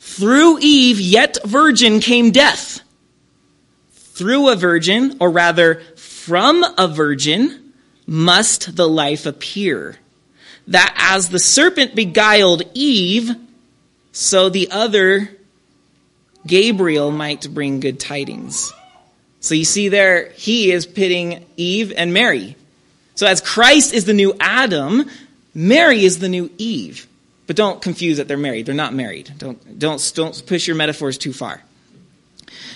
[0.06, 2.82] Through Eve, yet virgin, came death.
[3.94, 7.74] Through a virgin, or rather, from a virgin,
[8.06, 9.98] must the life appear.
[10.68, 13.32] That as the serpent beguiled Eve,
[14.12, 15.32] so the other,
[16.46, 18.72] Gabriel, might bring good tidings.
[19.40, 22.56] So you see there, he is pitting Eve and Mary.
[23.16, 25.10] So as Christ is the new Adam,
[25.56, 27.08] Mary is the new Eve.
[27.46, 28.66] But don't confuse that they're married.
[28.66, 29.34] They're not married.
[29.38, 31.62] Don't, don't, don't push your metaphors too far.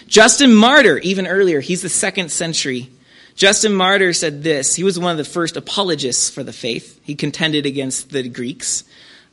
[0.08, 2.90] Justin Martyr, even earlier, he's the second century.
[3.36, 4.76] Justin Martyr said this.
[4.76, 7.00] He was one of the first apologists for the faith.
[7.04, 8.84] He contended against the Greeks.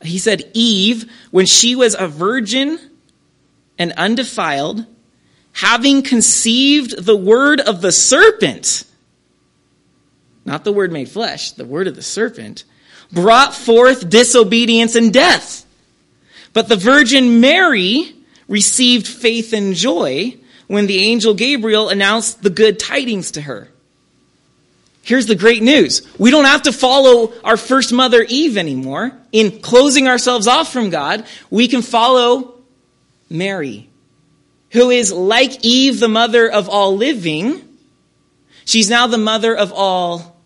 [0.01, 2.79] He said, Eve, when she was a virgin
[3.77, 4.85] and undefiled,
[5.53, 8.83] having conceived the word of the serpent,
[10.43, 12.65] not the word made flesh, the word of the serpent,
[13.11, 15.65] brought forth disobedience and death.
[16.53, 18.13] But the Virgin Mary
[18.47, 20.37] received faith and joy
[20.67, 23.69] when the angel Gabriel announced the good tidings to her.
[25.03, 26.01] Here's the great news.
[26.17, 30.89] We don't have to follow our first mother Eve anymore in closing ourselves off from
[30.89, 31.25] God.
[31.51, 32.55] We can follow
[33.29, 33.89] Mary,
[34.71, 37.61] who is like Eve, the mother of all living.
[38.63, 40.37] She's now the mother of all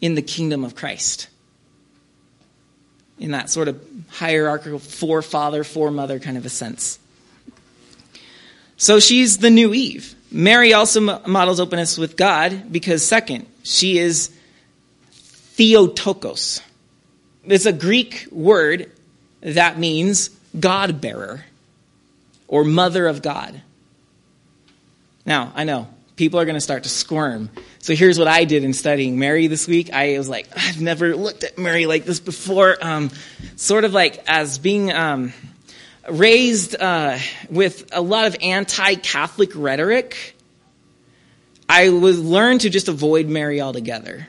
[0.00, 1.29] in the kingdom of Christ
[3.20, 6.98] in that sort of hierarchical forefather, foremother kind of a sense.
[8.76, 10.14] So she's the new Eve.
[10.32, 14.30] Mary also models openness with God because, second, she is
[15.12, 16.62] Theotokos.
[17.44, 18.90] It's a Greek word
[19.42, 21.44] that means God bearer
[22.48, 23.60] or mother of God.
[25.26, 25.88] Now, I know
[26.20, 27.50] people are going to start to squirm
[27.82, 29.90] so here's what I did in studying Mary this week.
[29.90, 32.76] I was like, I've never looked at Mary like this before.
[32.82, 33.10] Um,
[33.56, 35.32] sort of like as being um,
[36.08, 40.36] raised uh, with a lot of anti-Catholic rhetoric.
[41.70, 44.28] I was learned to just avoid Mary altogether.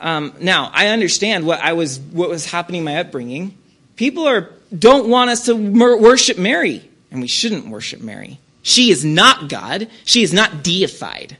[0.00, 3.56] Um, now I understand what I was, what was happening in my upbringing.
[3.94, 8.40] People are don't want us to worship Mary, and we shouldn't worship Mary.
[8.62, 9.88] She is not God.
[10.04, 11.36] She is not deified.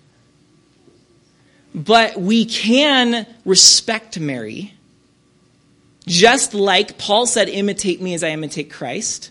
[1.75, 4.75] But we can respect Mary,
[6.07, 9.31] just like Paul said, imitate me as I imitate Christ.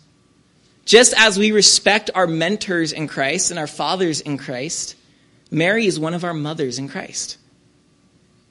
[0.85, 4.95] Just as we respect our mentors in Christ and our fathers in Christ,
[5.51, 7.37] Mary is one of our mothers in Christ.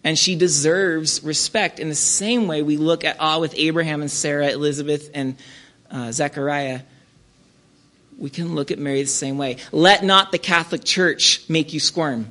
[0.05, 4.11] And she deserves respect in the same way we look at awe with Abraham and
[4.11, 5.37] Sarah, Elizabeth and
[5.90, 6.83] uh, Zechariah
[8.21, 9.57] we can look at Mary the same way.
[9.73, 12.27] Let not the Catholic Church make you squirm.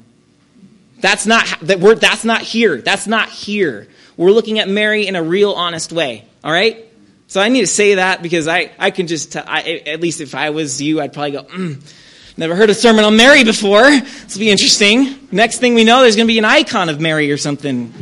[1.02, 2.00] That's not that word.
[2.00, 2.78] That's not here.
[2.78, 3.88] That's not here.
[4.16, 6.26] We're looking at Mary in a real, honest way.
[6.44, 6.86] All right.
[7.28, 10.36] So I need to say that because I, I can just I, at least if
[10.36, 11.44] I was you, I'd probably go.
[11.44, 11.94] Mm,
[12.38, 13.90] never heard a sermon on Mary before.
[13.90, 15.28] This will be interesting.
[15.32, 17.94] Next thing we know, there's going to be an icon of Mary or something.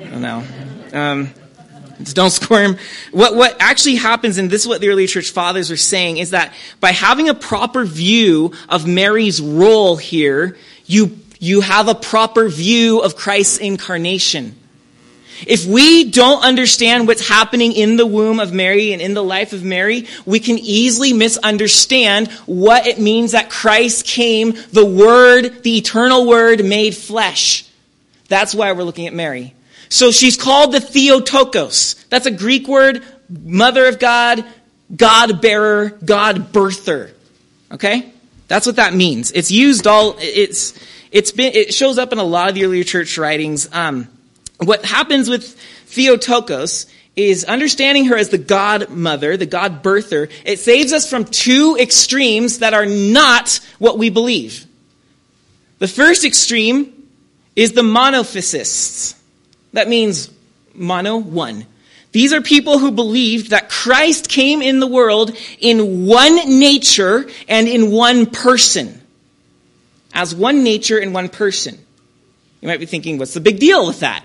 [0.00, 0.44] I don't know.
[0.92, 1.30] Um,
[2.14, 2.78] don't squirm.
[3.12, 6.30] What, what actually happens, and this is what the early church fathers are saying, is
[6.30, 12.48] that by having a proper view of Mary's role here, you, you have a proper
[12.48, 14.56] view of Christ's incarnation.
[15.46, 19.52] If we don't understand what's happening in the womb of Mary and in the life
[19.52, 25.76] of Mary, we can easily misunderstand what it means that Christ came, the Word, the
[25.76, 27.68] eternal Word made flesh.
[28.28, 29.54] That's why we're looking at Mary.
[29.88, 31.94] So she's called the Theotokos.
[32.08, 34.44] That's a Greek word, mother of God,
[34.94, 37.12] God bearer, God birther.
[37.72, 38.12] Okay?
[38.48, 39.32] That's what that means.
[39.32, 40.78] It's used all, it's,
[41.10, 43.68] it's been, it shows up in a lot of the earlier church writings.
[43.72, 44.08] Um,
[44.58, 50.30] what happens with Theotokos is understanding her as the God mother, the God birther.
[50.44, 54.66] It saves us from two extremes that are not what we believe.
[55.78, 57.08] The first extreme
[57.54, 59.14] is the monophysicists.
[59.74, 60.30] That means
[60.72, 61.66] mono, one.
[62.12, 67.66] These are people who believed that Christ came in the world in one nature and
[67.66, 69.00] in one person.
[70.12, 71.76] As one nature and one person.
[72.60, 74.24] You might be thinking, what's the big deal with that?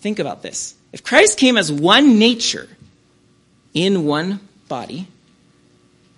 [0.00, 0.74] Think about this.
[0.92, 2.68] If Christ came as one nature
[3.72, 5.06] in one body,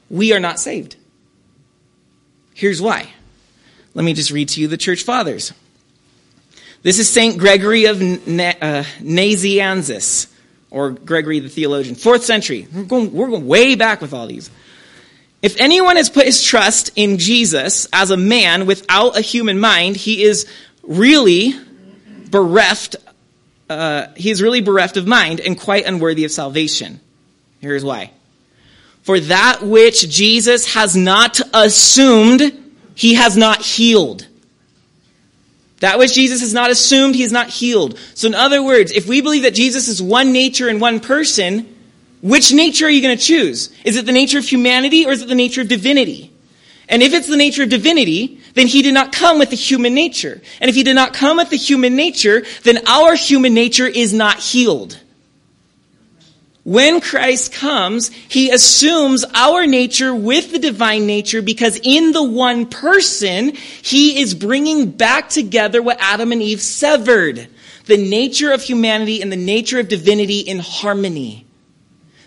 [0.08, 0.96] we are not saved.
[2.54, 3.06] Here's why.
[3.92, 5.52] Let me just read to you the church fathers.
[6.82, 7.38] This is St.
[7.38, 8.04] Gregory of uh,
[9.00, 10.26] Nazianzus.
[10.70, 12.66] or Gregory the theologian, fourth century.
[12.74, 14.50] We're going, we're going way back with all these.
[15.42, 19.96] If anyone has put his trust in Jesus as a man without a human mind,
[19.96, 20.46] he is
[20.82, 21.54] really
[22.30, 22.96] bereft.
[23.70, 27.00] Uh, he is really bereft of mind and quite unworthy of salvation.
[27.60, 28.10] Here's why.
[29.02, 32.52] For that which Jesus has not assumed,
[32.94, 34.26] he has not healed.
[35.82, 37.98] That which Jesus has not assumed, he has not healed.
[38.14, 41.74] So, in other words, if we believe that Jesus is one nature and one person,
[42.20, 43.74] which nature are you going to choose?
[43.84, 46.32] Is it the nature of humanity or is it the nature of divinity?
[46.88, 49.92] And if it's the nature of divinity, then he did not come with the human
[49.92, 50.40] nature.
[50.60, 54.12] And if he did not come with the human nature, then our human nature is
[54.12, 55.00] not healed.
[56.64, 62.66] When Christ comes, he assumes our nature with the divine nature because in the one
[62.66, 67.48] person, he is bringing back together what Adam and Eve severed
[67.86, 71.46] the nature of humanity and the nature of divinity in harmony.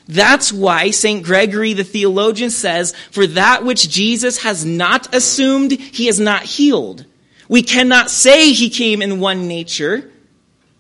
[0.08, 1.24] That's why St.
[1.24, 7.06] Gregory the theologian says, For that which Jesus has not assumed, he has not healed.
[7.48, 10.12] We cannot say he came in one nature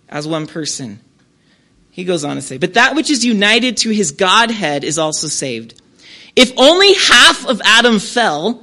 [0.09, 0.99] as one person.
[1.95, 5.27] He goes on to say, But that which is united to his Godhead is also
[5.27, 5.81] saved.
[6.35, 8.61] If only half of Adam fell,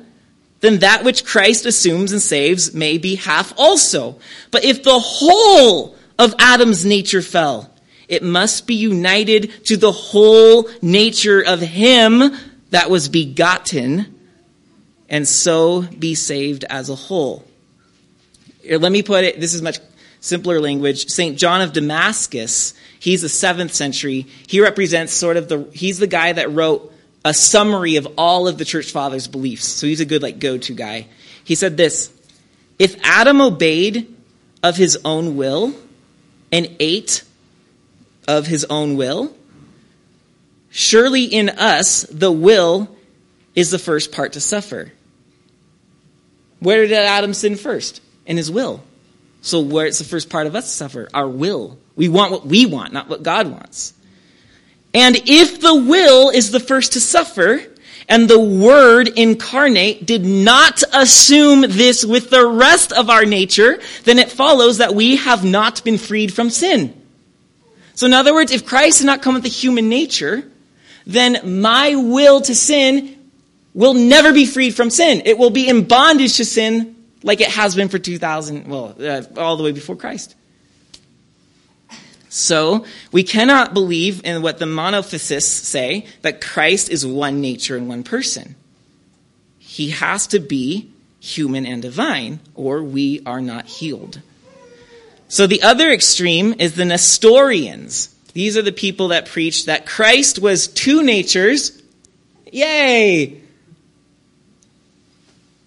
[0.61, 4.19] then that which Christ assumes and saves may be half also.
[4.51, 7.71] But if the whole of Adam's nature fell,
[8.07, 12.37] it must be united to the whole nature of him
[12.69, 14.15] that was begotten,
[15.09, 17.45] and so be saved as a whole.
[18.69, 19.79] Let me put it, this is much
[20.23, 21.09] simpler language.
[21.09, 21.37] St.
[21.37, 24.29] John of Damascus He's the seventh century.
[24.47, 26.93] He represents sort of the, he's the guy that wrote
[27.25, 29.67] a summary of all of the church fathers' beliefs.
[29.67, 31.09] So he's a good, like, go to guy.
[31.43, 32.13] He said this
[32.79, 34.07] If Adam obeyed
[34.63, 35.75] of his own will
[36.53, 37.25] and ate
[38.29, 39.37] of his own will,
[40.71, 42.89] surely in us the will
[43.57, 44.93] is the first part to suffer.
[46.61, 48.01] Where did Adam sin first?
[48.27, 48.85] In his will.
[49.43, 51.09] So where's the first part of us to suffer?
[51.13, 51.77] Our will.
[51.97, 53.93] We want what we want, not what God wants.
[54.95, 57.61] And if the will is the first to suffer,
[58.09, 64.19] and the Word incarnate did not assume this with the rest of our nature, then
[64.19, 66.95] it follows that we have not been freed from sin.
[67.95, 70.45] So, in other words, if Christ did not come with the human nature,
[71.07, 73.19] then my will to sin
[73.75, 75.23] will never be freed from sin.
[75.25, 79.23] It will be in bondage to sin like it has been for 2,000, well, uh,
[79.37, 80.35] all the way before Christ.
[82.29, 87.89] So, we cannot believe in what the monophysicists say, that Christ is one nature and
[87.89, 88.55] one person.
[89.59, 94.23] He has to be human and divine, or we are not healed.
[95.29, 98.15] So, the other extreme is the Nestorians.
[98.33, 101.83] These are the people that preach that Christ was two natures,
[102.51, 103.43] yay,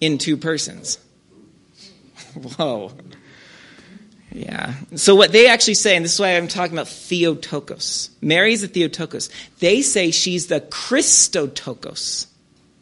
[0.00, 0.98] in two persons.
[2.56, 2.92] Whoa.
[4.32, 4.74] Yeah.
[4.96, 8.10] So what they actually say, and this is why I'm talking about Theotokos.
[8.20, 9.30] Mary's a Theotokos.
[9.60, 12.26] They say she's the Christotokos,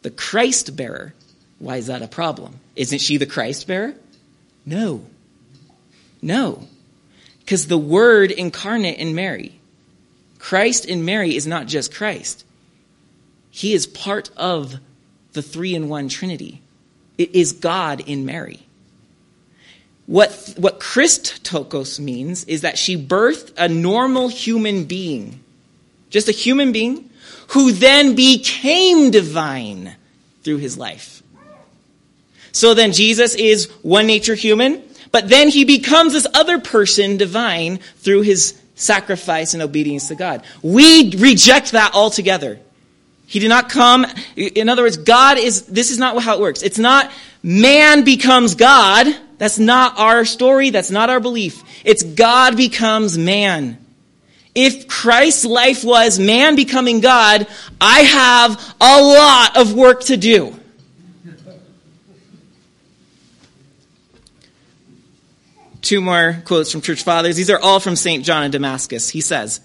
[0.01, 1.13] the Christ bearer.
[1.59, 2.59] Why is that a problem?
[2.75, 3.95] Isn't she the Christ bearer?
[4.65, 5.05] No.
[6.21, 6.67] No.
[7.39, 9.57] Because the Word incarnate in Mary,
[10.39, 12.43] Christ in Mary is not just Christ.
[13.49, 14.75] He is part of
[15.31, 16.61] the three in one Trinity.
[17.17, 18.64] It is God in Mary.
[20.07, 25.39] What, what Christotokos means is that she birthed a normal human being,
[26.09, 27.09] just a human being,
[27.49, 29.95] who then became divine
[30.43, 31.23] through his life.
[32.51, 37.79] So then Jesus is one nature human, but then he becomes this other person divine
[37.97, 40.43] through his sacrifice and obedience to God.
[40.61, 42.59] We reject that altogether.
[43.27, 46.61] He did not come, in other words, God is, this is not how it works.
[46.61, 50.69] It's not man becomes God that's not our story.
[50.69, 51.63] That's not our belief.
[51.83, 53.77] It's God becomes man.
[54.53, 57.45] If Christ's life was man becoming God,
[57.81, 60.57] I have a lot of work to do.
[65.81, 67.35] Two more quotes from church fathers.
[67.35, 68.23] These are all from St.
[68.25, 69.09] John of Damascus.
[69.09, 69.59] He says,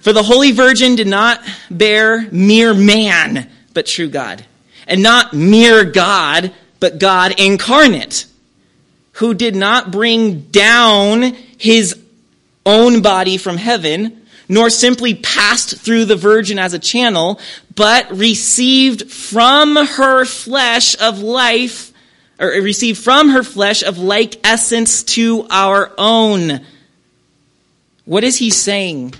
[0.00, 4.44] For the Holy Virgin did not bear mere man, but true God.
[4.86, 8.26] And not mere God, but God incarnate
[9.12, 11.22] who did not bring down
[11.58, 11.98] his
[12.64, 17.40] own body from heaven, nor simply passed through the virgin as a channel,
[17.74, 21.92] but received from her flesh of life,
[22.38, 26.60] or received from her flesh of like essence to our own.
[28.04, 29.14] What is he saying?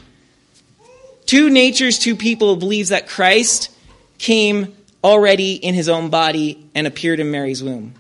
[1.31, 3.71] two natures, two people believes that Christ
[4.19, 4.75] came
[5.05, 7.95] already in his own body and appeared in Mary's womb.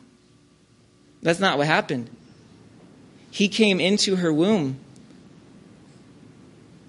[1.23, 2.11] That's not what happened.
[3.31, 4.79] He came into her womb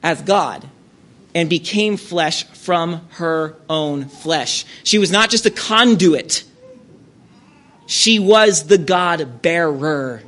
[0.01, 0.67] as God
[1.33, 4.65] and became flesh from her own flesh.
[4.83, 6.43] She was not just a conduit,
[7.85, 10.23] she was the God bearer.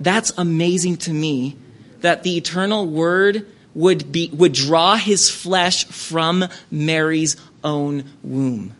[0.00, 1.56] That's amazing to me
[2.00, 8.74] that the eternal word would be would draw his flesh from Mary's own womb.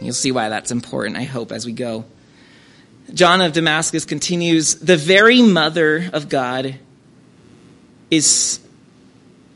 [0.00, 2.04] You'll see why that's important, I hope, as we go.
[3.12, 6.76] John of Damascus continues The very mother of God
[8.10, 8.60] is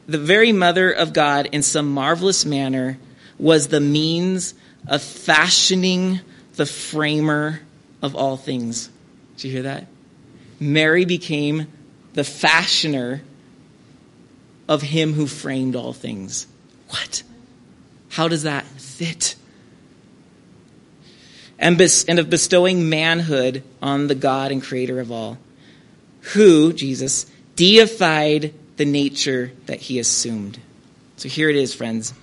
[0.06, 2.98] the very mother of God in some marvelous manner
[3.38, 4.54] was the means
[4.86, 6.20] of fashioning
[6.56, 7.60] the framer
[8.02, 8.90] of all things.
[9.36, 9.86] Did you hear that?
[10.58, 11.66] Mary became
[12.14, 13.22] the fashioner
[14.68, 16.46] of him who framed all things.
[16.88, 17.22] What?
[18.10, 19.36] How does that fit?
[21.58, 25.38] And, of bestowing manhood on the God and creator of all,
[26.32, 30.58] who, Jesus, deified the nature that he assumed.
[31.16, 32.14] So here it is, friends.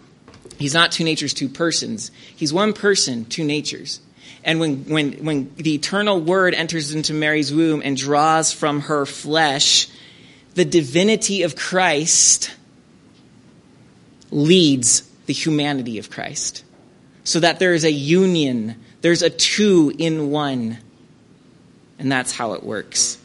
[0.57, 2.11] He's not two natures, two persons.
[2.35, 4.01] He's one person, two natures.
[4.43, 9.05] And when, when, when the eternal word enters into Mary's womb and draws from her
[9.05, 9.87] flesh,
[10.55, 12.51] the divinity of Christ
[14.31, 16.63] leads the humanity of Christ.
[17.23, 20.77] So that there is a union, there's a two in one.
[21.97, 23.17] And that's how it works.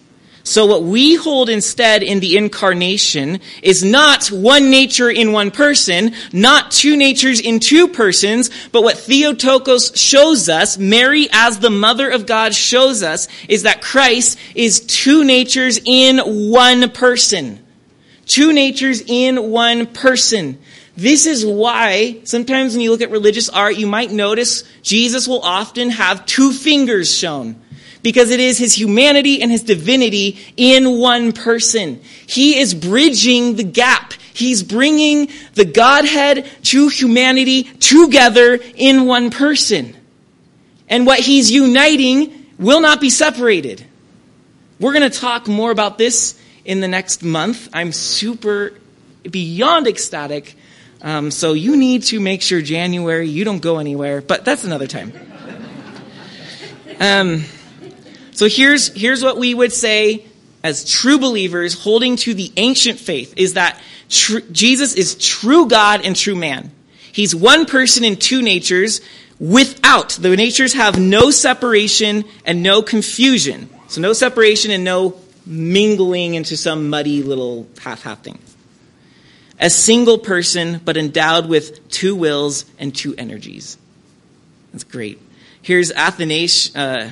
[0.46, 6.14] So what we hold instead in the incarnation is not one nature in one person,
[6.34, 12.10] not two natures in two persons, but what Theotokos shows us, Mary as the mother
[12.10, 16.18] of God shows us, is that Christ is two natures in
[16.50, 17.64] one person.
[18.26, 20.58] Two natures in one person.
[20.96, 25.42] This is why sometimes when you look at religious art, you might notice Jesus will
[25.42, 27.60] often have two fingers shown
[28.02, 32.00] because it is his humanity and his divinity in one person.
[32.26, 34.12] He is bridging the gap.
[34.34, 39.96] He's bringing the Godhead to humanity together in one person.
[40.88, 43.84] And what he's uniting will not be separated.
[44.78, 47.68] We're going to talk more about this in the next month.
[47.72, 48.74] I'm super
[49.28, 50.56] beyond ecstatic.
[51.04, 54.86] Um, so you need to make sure January you don't go anywhere, but that's another
[54.86, 55.12] time.
[56.98, 57.44] Um,
[58.32, 60.24] so here's, here's what we would say
[60.62, 63.78] as true believers holding to the ancient faith is that
[64.08, 66.70] tr- Jesus is true God and true man.
[67.12, 69.02] He's one person in two natures
[69.38, 70.10] without.
[70.10, 73.68] The natures have no separation and no confusion.
[73.88, 78.38] So no separation and no mingling into some muddy little half-half thing.
[79.60, 83.78] A single person, but endowed with two wills and two energies.
[84.72, 85.20] That's great.
[85.62, 87.10] Here's Athanasius, uh,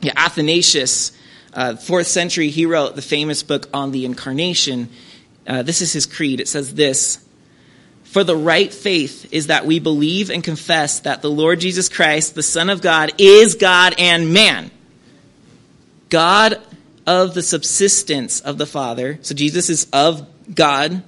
[0.00, 1.12] yeah, Athanasius,
[1.54, 4.88] uh, fourth century, he wrote the famous book on the incarnation.
[5.46, 6.40] Uh, this is his creed.
[6.40, 7.24] It says this
[8.04, 12.34] For the right faith is that we believe and confess that the Lord Jesus Christ,
[12.34, 14.70] the Son of God, is God and man.
[16.10, 16.60] God
[17.06, 19.18] of the subsistence of the Father.
[19.22, 21.02] So Jesus is of God,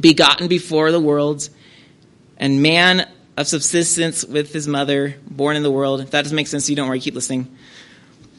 [0.00, 1.50] begotten before the worlds,
[2.36, 6.00] and man of subsistence with his mother, born in the world.
[6.00, 7.56] If that doesn't make sense you, don't worry, keep listening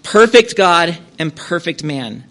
[0.03, 2.26] perfect God and perfect man.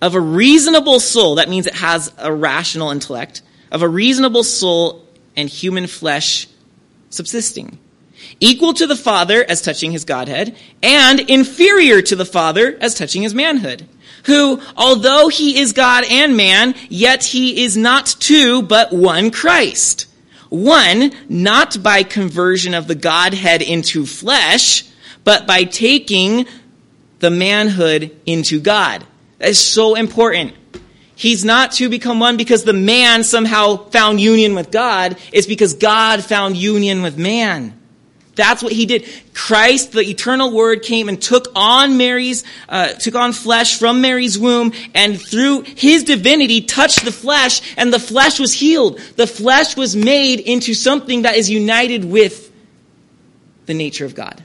[0.00, 5.06] Of a reasonable soul, that means it has a rational intellect, of a reasonable soul
[5.36, 6.48] and human flesh
[7.10, 7.78] subsisting.
[8.40, 13.22] Equal to the Father as touching his Godhead, and inferior to the Father as touching
[13.22, 13.86] his manhood.
[14.24, 20.06] Who, although he is God and man, yet he is not two, but one Christ.
[20.48, 24.84] One, not by conversion of the Godhead into flesh,
[25.24, 26.46] but by taking
[27.20, 29.04] the manhood into God.
[29.38, 30.54] That is so important.
[31.14, 35.16] He's not to become one because the man somehow found union with God.
[35.32, 37.78] It's because God found union with man.
[38.34, 39.06] That's what he did.
[39.34, 44.38] Christ, the eternal word, came and took on Mary's, uh, took on flesh from Mary's
[44.38, 48.98] womb, and through his divinity touched the flesh, and the flesh was healed.
[49.16, 52.50] The flesh was made into something that is united with
[53.66, 54.42] the nature of God.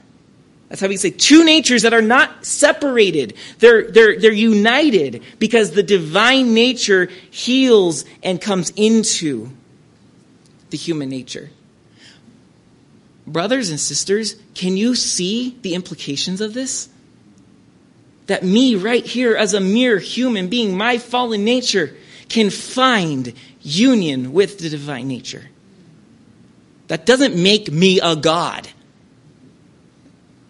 [0.68, 3.34] That's how we say two natures that are not separated.
[3.58, 9.50] They're, they're, they're united because the divine nature heals and comes into
[10.68, 11.48] the human nature.
[13.28, 16.88] Brothers and sisters, can you see the implications of this?
[18.26, 21.94] That me right here as a mere human being, my fallen nature,
[22.28, 25.44] can find union with the divine nature.
[26.88, 28.66] That doesn't make me a God.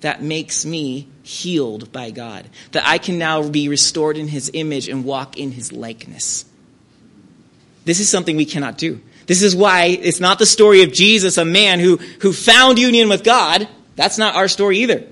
[0.00, 2.48] That makes me healed by God.
[2.72, 6.44] That I can now be restored in his image and walk in his likeness.
[7.84, 9.00] This is something we cannot do.
[9.28, 13.10] This is why it's not the story of Jesus, a man who, who found union
[13.10, 13.68] with God.
[13.94, 15.04] That's not our story either.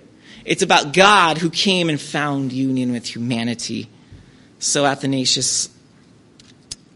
[0.46, 3.90] It's about God who came and found union with humanity.
[4.58, 5.68] So Athanasius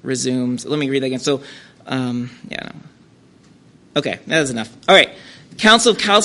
[0.03, 0.65] resumes.
[0.65, 1.19] Let me read that again.
[1.19, 1.43] So,
[1.87, 2.73] um, yeah.
[3.95, 4.75] Okay, that is enough.
[4.89, 5.11] All right.
[5.59, 6.23] Council of, Cal-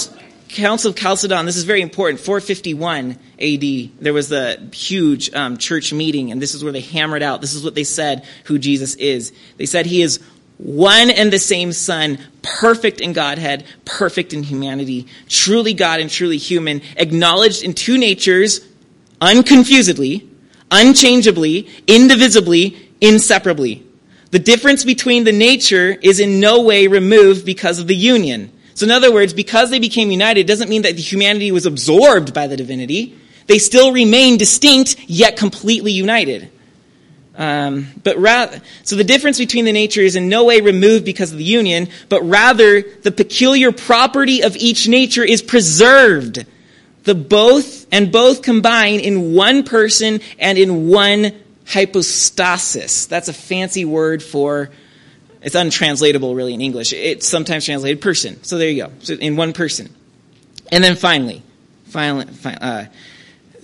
[0.48, 2.22] Council of Chalcedon, this is very important.
[2.22, 7.22] 451 AD, there was a huge um, church meeting, and this is where they hammered
[7.22, 7.42] out.
[7.42, 9.34] This is what they said who Jesus is.
[9.58, 10.22] They said he is
[10.58, 16.38] one and the same Son, perfect in Godhead, perfect in humanity, truly God and truly
[16.38, 18.62] human, acknowledged in two natures,
[19.20, 20.28] unconfusedly,
[20.72, 23.86] unchangeably, indivisibly, inseparably.
[24.32, 28.52] The difference between the nature is in no way removed because of the union.
[28.74, 32.34] So, in other words, because they became united doesn't mean that the humanity was absorbed
[32.34, 33.18] by the divinity.
[33.48, 36.52] They still remain distinct, yet completely united.
[37.38, 41.32] Um, but rather, so the difference between the nature is in no way removed because
[41.32, 46.46] of the union, but rather the peculiar property of each nature is preserved.
[47.04, 51.34] The both and both combine in one person and in one
[51.68, 53.06] hypostasis.
[53.06, 54.72] That's a fancy word for
[55.42, 56.92] it's untranslatable really in English.
[56.92, 58.44] It's sometimes translated person.
[58.44, 58.92] So there you go.
[59.02, 59.94] So in one person.
[60.72, 61.44] And then finally,
[61.86, 62.86] finally, uh,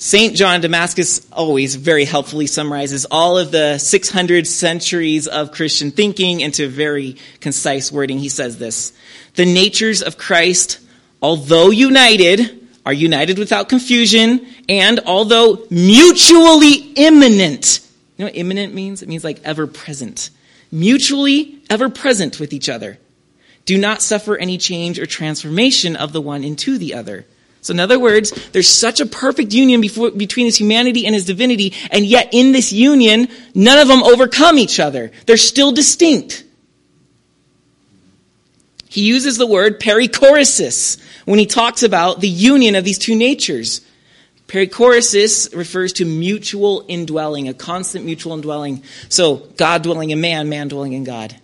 [0.04, 0.36] St.
[0.36, 6.68] John Damascus always very helpfully summarizes all of the 600 centuries of Christian thinking into
[6.68, 8.18] very concise wording.
[8.18, 8.94] He says this
[9.36, 10.80] The natures of Christ,
[11.22, 17.88] although united, are united without confusion, and although mutually immanent,
[18.18, 19.04] you know what immanent means?
[19.04, 20.32] It means like ever present.
[20.72, 22.98] Mutually ever present with each other.
[23.66, 27.28] Do not suffer any change or transformation of the one into the other
[27.62, 31.26] so, in other words, there's such a perfect union before, between his humanity and his
[31.26, 35.12] divinity, and yet in this union, none of them overcome each other.
[35.28, 36.44] They're still distinct.
[38.90, 43.82] He uses the word perichoresis when he talks about the union of these two natures.
[44.48, 48.84] Perichoresis refers to mutual indwelling, a constant mutual indwelling.
[49.08, 51.40] So, God dwelling in man, man dwelling in God.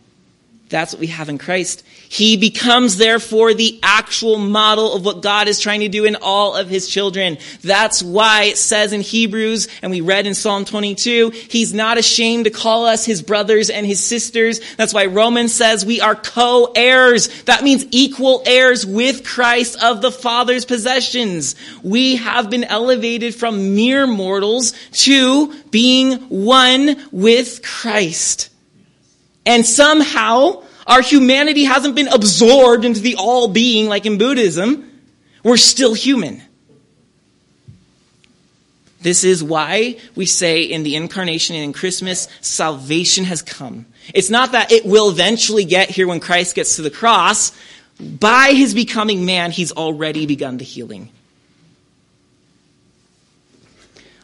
[0.70, 1.84] That's what we have in Christ.
[2.09, 6.55] He becomes, therefore, the actual model of what God is trying to do in all
[6.55, 7.38] of his children.
[7.61, 12.45] That's why it says in Hebrews, and we read in Psalm 22, he's not ashamed
[12.45, 14.59] to call us his brothers and his sisters.
[14.76, 17.43] That's why Romans says we are co-heirs.
[17.43, 21.55] That means equal heirs with Christ of the Father's possessions.
[21.82, 28.49] We have been elevated from mere mortals to being one with Christ.
[29.48, 34.91] And somehow, our humanity hasn't been absorbed into the all being like in Buddhism.
[35.41, 36.41] We're still human.
[39.00, 43.86] This is why we say in the incarnation and in Christmas, salvation has come.
[44.14, 47.54] It's not that it will eventually get here when Christ gets to the cross.
[48.00, 51.10] By his becoming man, he's already begun the healing.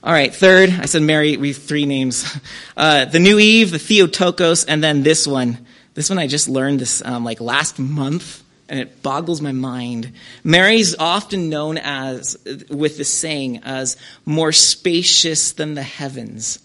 [0.03, 2.25] All right, third, I said Mary, we have three names.
[2.75, 5.59] Uh, the New Eve, the Theotokos, and then this one.
[5.93, 10.11] This one I just learned this um, like last month, and it boggles my mind.
[10.43, 12.35] Mary's often known as,
[12.67, 13.95] with the saying, as
[14.25, 16.57] more spacious than the heavens.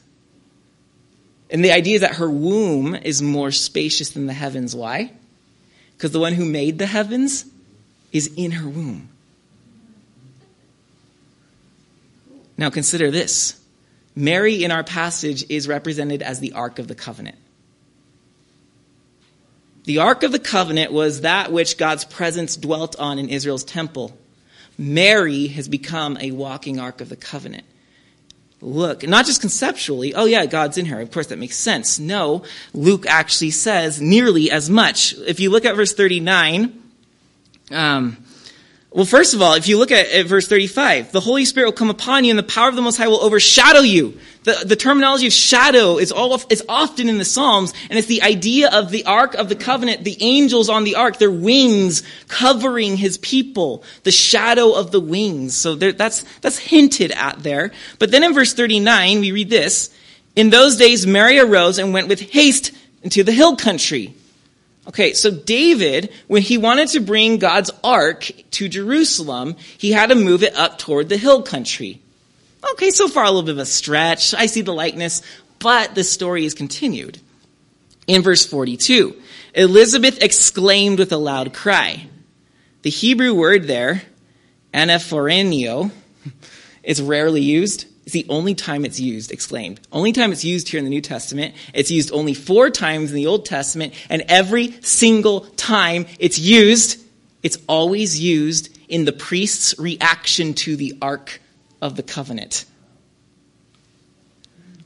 [1.50, 4.74] And the idea is that her womb is more spacious than the heavens.
[4.74, 5.12] Why?
[5.94, 7.44] Because the one who made the heavens
[8.12, 9.10] is in her womb.
[12.58, 13.58] Now consider this.
[14.14, 17.38] Mary in our passage is represented as the Ark of the Covenant.
[19.84, 24.18] The Ark of the Covenant was that which God's presence dwelt on in Israel's temple.
[24.76, 27.64] Mary has become a walking Ark of the Covenant.
[28.60, 31.00] Look, not just conceptually, oh yeah, God's in her.
[31.00, 32.00] Of course, that makes sense.
[32.00, 32.42] No,
[32.74, 35.14] Luke actually says nearly as much.
[35.14, 36.82] If you look at verse 39,
[37.70, 38.16] um,
[38.98, 41.72] well, first of all, if you look at, at, verse 35, the Holy Spirit will
[41.72, 44.18] come upon you and the power of the Most High will overshadow you.
[44.42, 48.22] The, the terminology of shadow is, all, is often in the Psalms, and it's the
[48.22, 52.96] idea of the Ark of the Covenant, the angels on the Ark, their wings covering
[52.96, 55.56] his people, the shadow of the wings.
[55.56, 57.70] So there, that's, that's hinted at there.
[58.00, 59.94] But then in verse 39, we read this,
[60.34, 62.72] In those days Mary arose and went with haste
[63.04, 64.16] into the hill country
[64.88, 70.14] Okay, so David, when he wanted to bring God's ark to Jerusalem, he had to
[70.14, 72.00] move it up toward the hill country.
[72.72, 74.32] Okay, so far a little bit of a stretch.
[74.32, 75.20] I see the likeness,
[75.58, 77.20] but the story is continued.
[78.06, 79.14] In verse 42,
[79.54, 82.08] Elizabeth exclaimed with a loud cry.
[82.80, 84.02] The Hebrew word there,
[84.72, 85.90] anaphorenio,
[86.82, 87.84] is rarely used.
[88.08, 89.80] It's the only time it's used, exclaimed.
[89.92, 91.54] Only time it's used here in the New Testament.
[91.74, 97.04] It's used only four times in the Old Testament, and every single time it's used,
[97.42, 101.42] it's always used in the priest's reaction to the Ark
[101.82, 102.64] of the Covenant.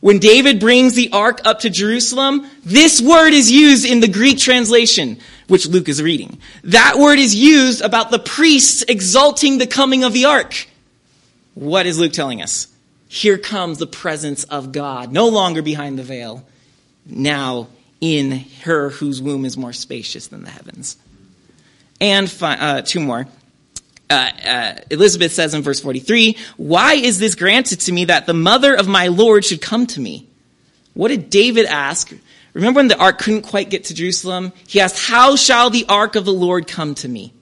[0.01, 4.39] When David brings the ark up to Jerusalem, this word is used in the Greek
[4.39, 6.41] translation, which Luke is reading.
[6.65, 10.67] That word is used about the priests exalting the coming of the ark.
[11.55, 12.67] What is Luke telling us?
[13.13, 16.47] Here comes the presence of God, no longer behind the veil,
[17.05, 17.69] now
[18.01, 20.97] in her whose womb is more spacious than the heavens.
[22.01, 23.27] And fi- uh, two more.
[24.09, 28.33] Uh, uh, Elizabeth says in verse 43, Why is this granted to me that the
[28.33, 30.27] mother of my Lord should come to me?
[30.95, 32.11] What did David ask?
[32.55, 34.55] Remember when the ark couldn't quite get to Jerusalem?
[34.67, 37.35] He asked, How shall the ark of the Lord come to me?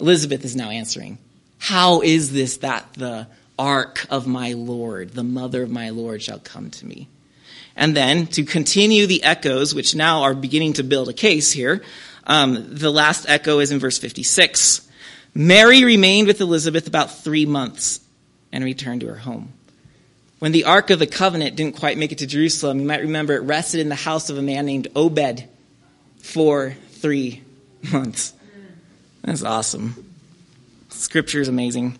[0.00, 1.18] Elizabeth is now answering,
[1.58, 3.28] How is this that the
[3.60, 7.08] ark of my Lord, the mother of my Lord, shall come to me?
[7.76, 11.82] And then to continue the echoes, which now are beginning to build a case here,
[12.24, 14.88] um, the last echo is in verse 56.
[15.34, 18.00] Mary remained with Elizabeth about three months
[18.50, 19.52] and returned to her home.
[20.38, 23.34] When the Ark of the Covenant didn't quite make it to Jerusalem, you might remember
[23.34, 25.44] it rested in the house of a man named Obed
[26.22, 27.42] for three
[27.92, 28.32] months.
[29.22, 30.12] That's awesome.
[30.88, 31.98] Scripture is amazing.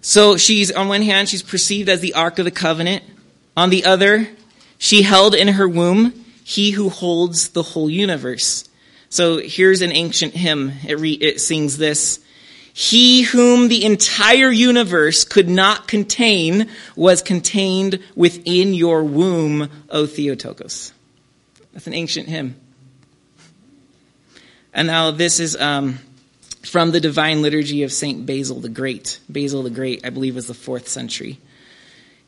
[0.00, 3.02] So she's, on one hand, she's perceived as the Ark of the Covenant.
[3.56, 4.28] On the other,
[4.78, 8.66] she held in her womb he who holds the whole universe.
[9.10, 10.72] So here's an ancient hymn.
[10.86, 12.20] It, re- it sings this.
[12.72, 20.92] He whom the entire universe could not contain was contained within your womb, O Theotokos.
[21.72, 22.56] That's an ancient hymn.
[24.72, 25.98] And now this is um,
[26.68, 29.20] from the Divine Liturgy of Saint Basil the Great.
[29.28, 31.38] Basil the Great, I believe, was the fourth century.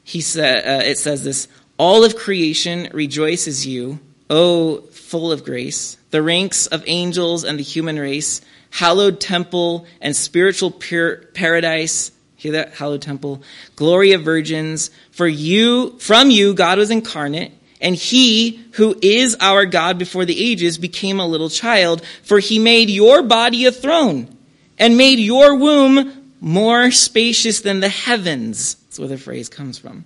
[0.02, 1.46] He said, uh, it says this:
[1.78, 7.62] All of creation rejoices you, O full of grace the ranks of angels and the
[7.62, 12.12] human race, hallowed temple and spiritual paradise.
[12.36, 12.74] Hear that?
[12.74, 13.42] Hallowed temple.
[13.76, 14.90] Glory of virgins.
[15.10, 17.52] For you, from you, God was incarnate.
[17.80, 22.58] And he who is our God before the ages became a little child, for he
[22.58, 24.36] made your body a throne
[24.78, 28.74] and made your womb more spacious than the heavens.
[28.74, 30.04] That's where the phrase comes from.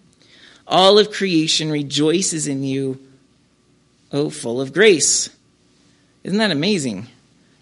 [0.67, 3.01] All of creation rejoices in you,
[4.13, 5.31] O full of grace.
[6.23, 7.09] Isn't that amazing?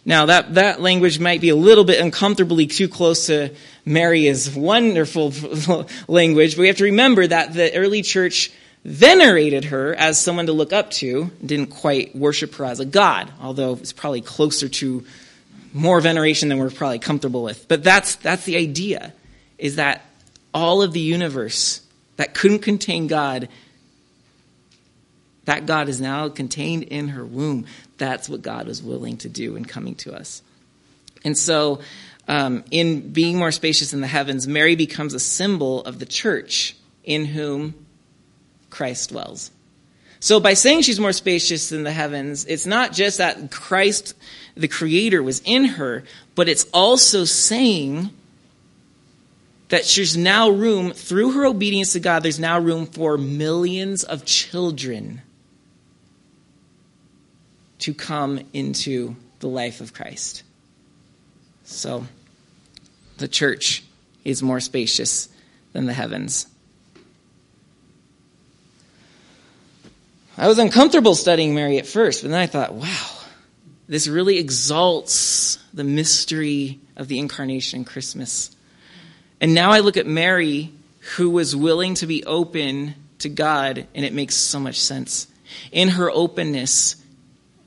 [0.05, 3.55] Now, that, that language might be a little bit uncomfortably too close to
[3.85, 5.33] Mary's wonderful
[6.09, 8.51] language, but we have to remember that the early church
[8.85, 13.31] venerated her as someone to look up to, didn't quite worship her as a god,
[13.41, 15.05] although it's probably closer to
[15.73, 17.67] more veneration than we're probably comfortable with.
[17.69, 19.13] But that's, that's the idea,
[19.59, 20.05] is that
[20.53, 21.81] all of the universe
[22.17, 23.49] that couldn't contain God
[25.45, 27.67] that God is now contained in her womb.
[27.99, 30.43] That's what God was willing to do in coming to us.
[31.25, 31.81] And so,
[32.29, 36.77] um, in being more spacious in the heavens, Mary becomes a symbol of the church
[37.05, 37.75] in whom
[38.73, 39.51] Christ dwells.
[40.19, 44.15] So, by saying she's more spacious than the heavens, it's not just that Christ,
[44.57, 46.05] the Creator, was in her,
[46.35, 48.11] but it's also saying
[49.69, 54.25] that there's now room, through her obedience to God, there's now room for millions of
[54.25, 55.21] children
[57.81, 60.45] to come into the life of Christ.
[61.65, 62.07] So,
[63.19, 63.85] the church
[64.25, 65.29] is more spacious
[65.73, 66.47] than the heavens.
[70.43, 73.11] I was uncomfortable studying Mary at first, but then I thought, wow,
[73.87, 78.51] this really exalts the mystery of the incarnation Christmas.
[79.41, 80.73] And now I look at Mary,
[81.15, 85.29] who was willing to be open to God, and it makes so much sense.
[85.71, 86.97] In her openness,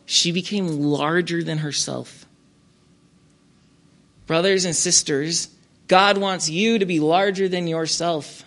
[0.05, 2.25] she became larger than herself.
[4.27, 5.47] Brothers and sisters,
[5.87, 8.44] God wants you to be larger than yourself.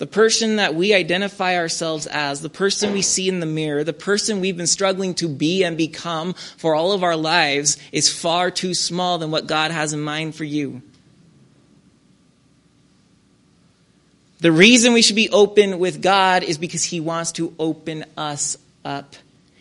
[0.00, 3.92] The person that we identify ourselves as, the person we see in the mirror, the
[3.92, 8.50] person we've been struggling to be and become for all of our lives is far
[8.50, 10.80] too small than what God has in mind for you.
[14.38, 18.56] The reason we should be open with God is because He wants to open us
[18.86, 19.16] up.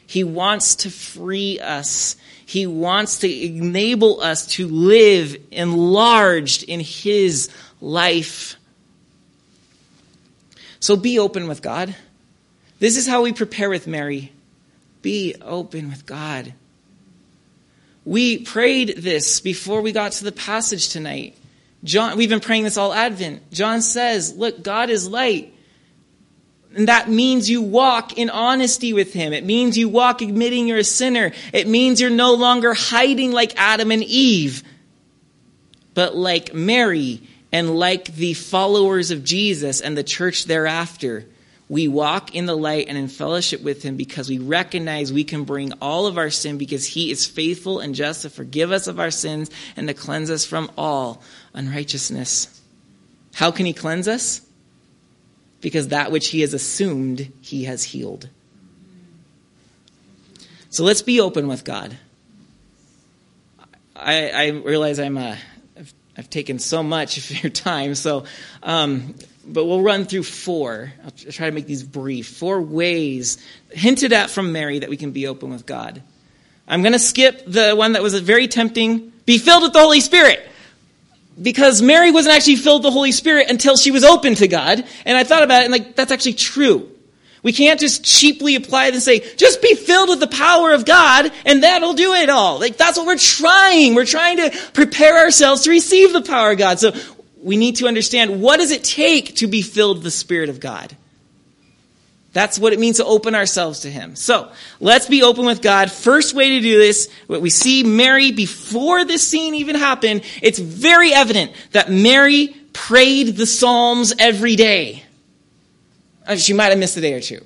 [0.08, 2.16] He wants to free us.
[2.46, 7.50] He wants to enable us to live enlarged in His
[7.82, 8.56] life.
[10.80, 11.96] So be open with God.
[12.80, 14.32] This is how we prepare with Mary.
[15.02, 16.54] be open with God.
[18.06, 21.38] We prayed this before we got to the passage tonight.
[21.84, 23.52] John, we've been praying this all Advent.
[23.52, 25.54] John says, Look, God is light.
[26.76, 29.34] And that means you walk in honesty with Him.
[29.34, 31.32] It means you walk admitting you're a sinner.
[31.54, 34.64] It means you're no longer hiding like Adam and Eve,
[35.94, 37.22] but like Mary
[37.52, 41.26] and like the followers of Jesus and the church thereafter.
[41.68, 45.44] We walk in the light and in fellowship with Him because we recognize we can
[45.44, 49.00] bring all of our sin because He is faithful and just to forgive us of
[49.00, 51.22] our sins and to cleanse us from all
[51.54, 52.60] unrighteousness.
[53.36, 54.42] How can He cleanse us?
[55.62, 58.30] Because that which He has assumed, He has healed.
[60.72, 61.98] So let's be open with God.
[63.96, 65.38] I, I realize I'm a,
[66.20, 68.26] I've, taken so much of your time, so
[68.62, 69.16] um,
[69.46, 70.94] but we'll run through four.
[71.04, 72.28] I'll try to make these brief.
[72.28, 73.38] Four ways
[73.72, 76.04] hinted at from Mary that we can be open with God.
[76.68, 80.02] I'm going to skip the one that was very tempting be filled with the Holy
[80.02, 80.44] Spirit.
[81.40, 84.84] Because Mary wasn't actually filled with the Holy Spirit until she was open to God.
[85.06, 86.92] And I thought about it and like, that's actually true.
[87.42, 91.32] We can't just cheaply apply and say, just be filled with the power of God
[91.46, 92.60] and that'll do it all.
[92.60, 93.96] Like, that's what we're trying.
[93.96, 96.80] We're trying to prepare ourselves to receive the power of God.
[96.80, 96.92] So
[97.42, 100.60] we need to understand what does it take to be filled with the Spirit of
[100.60, 100.96] God?
[102.32, 104.16] That's what it means to open ourselves to Him.
[104.16, 105.92] So, let's be open with God.
[105.92, 110.60] First way to do this, what we see Mary before this scene even happened, it's
[110.60, 115.04] very evident that Mary prayed the Psalms every day.
[116.30, 117.44] Uh, she might have missed a day or two.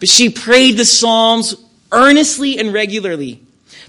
[0.00, 1.54] But she prayed the Psalms
[1.90, 3.40] earnestly and regularly.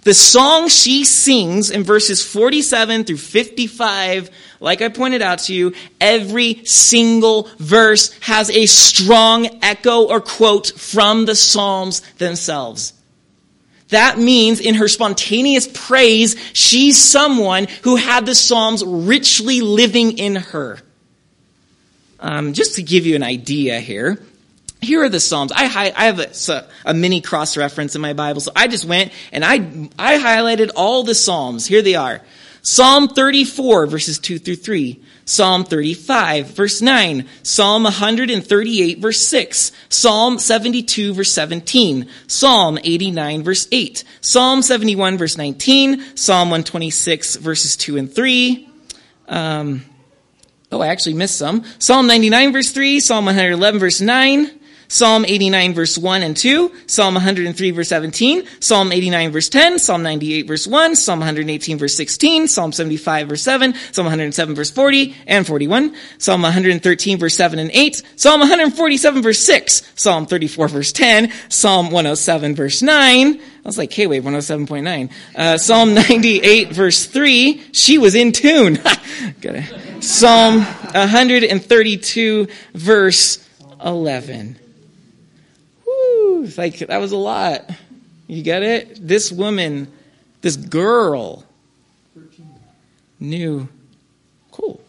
[0.04, 4.30] The song she sings in verses 47 through 55
[4.60, 10.68] like I pointed out to you, every single verse has a strong echo or quote
[10.68, 12.94] from the Psalms themselves.
[13.90, 20.36] That means in her spontaneous praise, she's someone who had the Psalms richly living in
[20.36, 20.80] her.
[22.22, 24.20] Um, just to give you an idea here,
[24.82, 25.52] here are the Psalms.
[25.54, 25.64] I,
[25.96, 29.44] I have a, a mini cross reference in my Bible, so I just went and
[29.44, 29.56] I,
[29.98, 31.66] I highlighted all the Psalms.
[31.66, 32.22] Here they are.
[32.62, 35.02] Psalm 34, verses 2 through 3.
[35.26, 37.26] Psalm 35, verse 9.
[37.44, 39.72] Psalm 138, verse 6.
[39.90, 42.10] Psalm 72, verse 17.
[42.28, 44.04] Psalm 89, verse 8.
[44.22, 46.18] Psalm 71, verse 19.
[46.18, 48.70] Psalm 126, verses 2 and 3.
[49.28, 49.86] Um,
[50.72, 51.64] oh, I actually missed some.
[51.80, 53.00] Psalm 99, verse 3.
[53.00, 54.59] Psalm 111, verse 9.
[54.92, 60.02] Psalm 89 verse 1 and 2, Psalm 103 verse 17, Psalm 89 verse 10, Psalm
[60.02, 65.16] 98 verse 1, Psalm 118 verse 16, Psalm 75 verse 7, Psalm 107 verse 40
[65.28, 70.92] and 41, Psalm 113 verse 7 and 8, Psalm 147 verse 6, Psalm 34 verse
[70.92, 75.12] 10, Psalm 107 verse 9, I was like K-Wave 107.9.
[75.36, 78.80] Uh, Psalm 98 verse 3, she was in tune.
[80.02, 83.48] Psalm 132 verse
[83.86, 84.58] 11
[86.58, 87.70] like that was a lot.
[88.28, 89.08] You get it?
[89.08, 89.92] This woman,
[90.42, 91.44] this girl,
[93.20, 93.68] knew,
[94.52, 94.82] cool,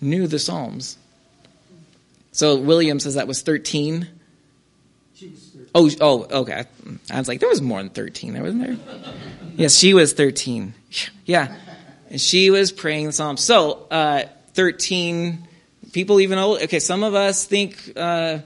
[0.00, 0.98] knew the Psalms.
[2.32, 4.08] So William says that was 13.
[5.74, 6.64] Oh, oh, okay.
[7.10, 8.76] I was like, there was more than 13 there, wasn't there?
[9.56, 10.72] yes, she was 13.
[11.24, 11.54] Yeah.
[12.10, 13.42] And she was praying the Psalms.
[13.42, 14.24] So, uh,
[14.54, 15.46] 13
[15.92, 16.62] people even old.
[16.62, 18.38] Okay, some of us think, uh,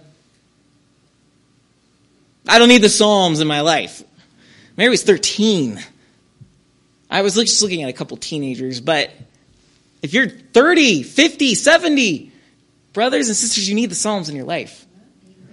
[2.48, 4.02] I don't need the Psalms in my life.
[4.76, 5.80] Mary was 13.
[7.10, 9.10] I was just looking at a couple teenagers, but
[10.02, 12.32] if you're 30, 50, 70,
[12.92, 14.86] brothers and sisters, you need the Psalms in your life.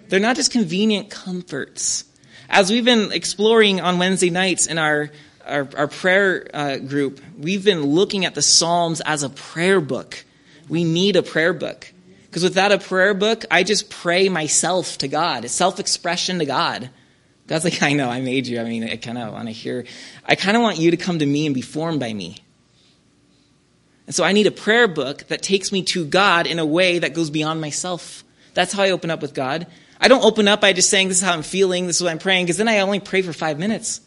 [0.08, 2.06] They're not just convenient comforts.
[2.50, 5.12] As we've been exploring on Wednesday nights in our,
[5.46, 10.24] our, our prayer uh, group, we've been looking at the Psalms as a prayer book.
[10.70, 11.92] We need a prayer book.
[12.28, 15.46] Because without a prayer book, I just pray myself to God.
[15.46, 16.90] It's self expression to God.
[17.48, 18.60] God's like, I know, I made you.
[18.60, 19.86] I mean, I kind of want to hear,
[20.26, 22.38] I kind of want you to come to me and be formed by me.
[24.06, 27.00] And so I need a prayer book that takes me to God in a way
[27.00, 28.24] that goes beyond myself.
[28.54, 29.68] That's how I open up with God.
[30.00, 32.12] I don't open up by just saying, This is how I'm feeling, this is what
[32.12, 34.02] I'm praying, because then I only pray for five minutes.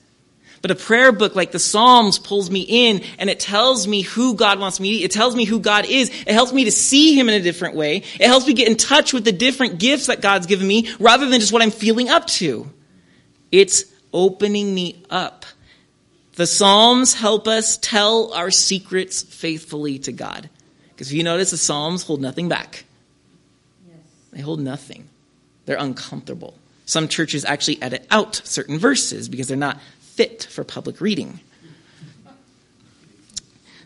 [0.63, 4.35] But a prayer book like the Psalms pulls me in and it tells me who
[4.35, 5.05] God wants me to be.
[5.05, 6.11] It tells me who God is.
[6.11, 7.97] It helps me to see Him in a different way.
[7.97, 11.27] It helps me get in touch with the different gifts that God's given me rather
[11.27, 12.69] than just what I'm feeling up to.
[13.51, 15.47] It's opening me up.
[16.35, 20.49] The Psalms help us tell our secrets faithfully to God.
[20.91, 22.85] Because if you notice, the Psalms hold nothing back.
[23.89, 23.99] Yes.
[24.33, 25.09] They hold nothing.
[25.65, 26.55] They're uncomfortable.
[26.85, 29.79] Some churches actually edit out certain verses because they're not
[30.21, 31.41] fit for public reading.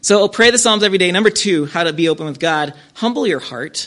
[0.00, 1.12] So oh, pray the Psalms every day.
[1.12, 2.74] Number two, how to be open with God.
[2.94, 3.86] Humble your heart.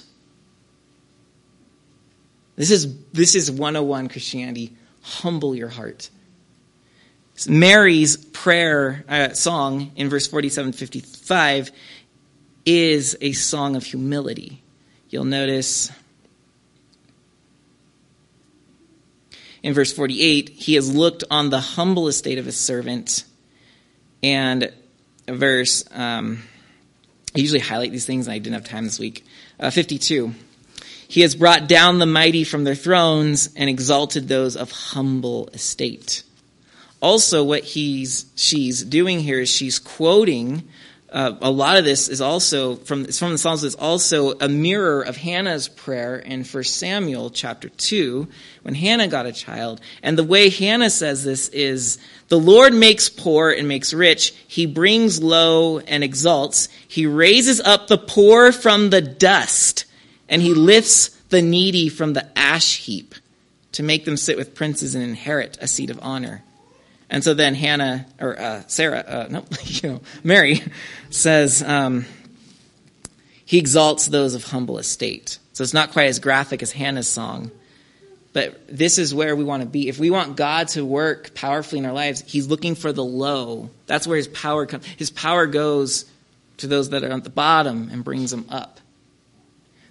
[2.55, 4.77] This is, this is 101 Christianity.
[5.01, 6.09] Humble your heart.
[7.49, 11.71] Mary's prayer uh, song in verse 4755
[12.65, 14.63] is a song of humility.
[15.09, 15.91] You'll notice
[19.67, 23.25] in verse 48, he has looked on the humble estate of his servant.
[24.23, 24.71] And
[25.27, 26.41] verse, um,
[27.35, 29.25] I usually highlight these things, and I didn't have time this week.
[29.59, 30.33] Uh, 52.
[31.09, 36.23] He has brought down the mighty from their thrones and exalted those of humble estate.
[37.01, 40.65] Also, what he's she's doing here is she's quoting
[41.17, 43.63] uh, a lot of this is also from it's from the Psalms.
[43.63, 48.27] It's also a mirror of Hannah's prayer in 1 Samuel chapter two
[48.61, 49.81] when Hannah got a child.
[50.03, 51.97] And the way Hannah says this is,
[52.27, 56.69] "The Lord makes poor and makes rich; He brings low and exalts.
[56.87, 59.85] He raises up the poor from the dust,
[60.29, 63.15] and He lifts the needy from the ash heap,
[63.71, 66.43] to make them sit with princes and inherit a seat of honor."
[67.09, 70.61] And so then Hannah, or uh, Sarah, uh, no, you know, Mary
[71.09, 72.05] says, um,
[73.45, 75.39] he exalts those of humble estate.
[75.53, 77.49] So it's not quite as graphic as Hannah's song,
[78.33, 79.87] but this is where we want to be.
[79.87, 83.69] If we want God to work powerfully in our lives, He's looking for the low.
[83.85, 84.85] That's where His power comes.
[84.85, 86.05] His power goes
[86.57, 88.79] to those that are at the bottom and brings them up.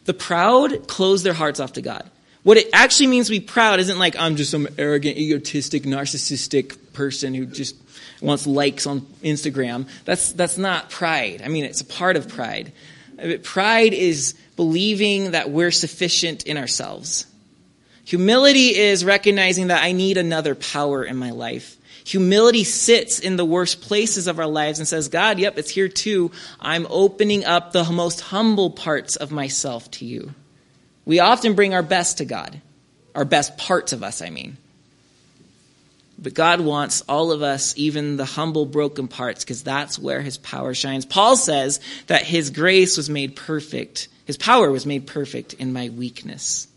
[0.05, 2.09] The proud close their hearts off to God.
[2.47, 6.93] What it actually means to be proud isn't like I'm just some arrogant, egotistic, narcissistic
[6.93, 7.75] person who just
[8.23, 9.89] wants likes on Instagram.
[10.05, 11.43] That's, that's not pride.
[11.45, 12.73] I mean, it's a part of pride.
[13.17, 17.27] But Pride is believing that we're sufficient in ourselves.
[18.05, 21.77] Humility is recognizing that I need another power in my life.
[22.05, 25.89] Humility sits in the worst places of our lives and says, God, yep, it's here
[25.89, 26.31] too.
[26.61, 30.33] I'm opening up the most humble parts of myself to you.
[31.07, 32.61] We often bring our best to God,
[33.15, 34.59] our best parts of us, I mean.
[36.19, 40.37] But God wants all of us, even the humble, broken parts, because that's where his
[40.39, 41.05] power shines.
[41.07, 45.91] Paul says that his grace was made perfect, his power was made perfect in my
[45.91, 46.69] weakness.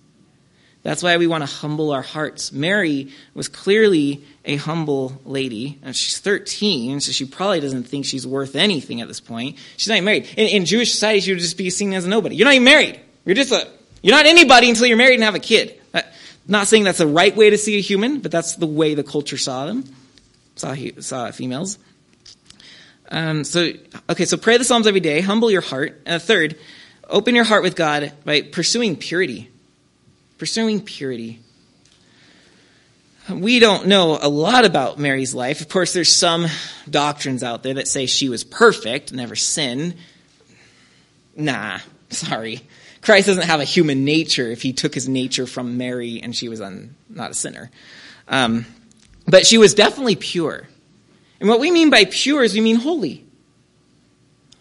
[0.82, 2.54] That's why we want to humble our hearts.
[2.54, 5.78] Mary was clearly a humble lady.
[5.84, 9.58] And she's 13, so she probably doesn't think she's worth anything at this point.
[9.76, 10.28] She's not even married.
[10.38, 12.38] In, in Jewish society, she would just be seen as a nobody.
[12.38, 13.00] You're not even married.
[13.26, 13.68] You're just a
[14.02, 15.80] you're not anybody until you're married and have a kid.
[15.93, 16.02] Uh,
[16.47, 19.04] not saying that's the right way to see a human, but that's the way the
[19.04, 19.84] culture saw them,
[20.56, 21.78] saw, saw females.
[23.12, 23.72] Um, so,
[24.10, 26.02] okay, so pray the Psalms every day, humble your heart.
[26.06, 26.58] And a third,
[27.10, 29.50] open your heart with God by pursuing purity.
[30.38, 31.39] Pursuing purity.
[33.30, 35.62] We don't know a lot about Mary's life.
[35.62, 36.47] Of course, there's some
[36.89, 39.95] doctrines out there that say she was perfect, never sinned.
[41.40, 41.80] Nah,
[42.10, 42.62] sorry.
[43.02, 46.50] Christ doesn't have a human nature if he took his nature from Mary and she
[46.50, 47.72] was un, not a sinner.
[48.28, 48.66] Um,
[49.26, 50.68] but she was definitely pure.
[51.40, 53.26] And what we mean by pure is we mean holy.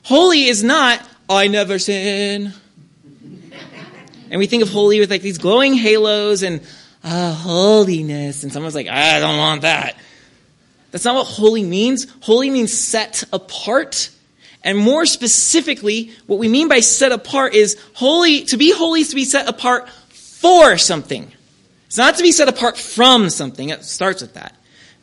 [0.05, 2.53] Holy is not, I never sin.
[4.31, 6.61] And we think of holy with like these glowing halos and
[7.03, 8.45] uh, holiness.
[8.45, 9.97] And someone's like, I don't want that.
[10.93, 12.07] That's not what holy means.
[12.21, 14.11] Holy means set apart
[14.65, 19.11] and more specifically, what we mean by set apart is holy, to be holy is
[19.11, 21.31] to be set apart for something.
[21.87, 23.71] It's not to be set apart from something.
[23.71, 24.55] It starts with that.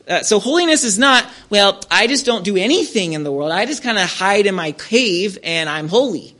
[0.08, 3.52] Uh, so holiness is not, well, I just don't do anything in the world.
[3.52, 6.36] I just kind of hide in my cave and I'm holy.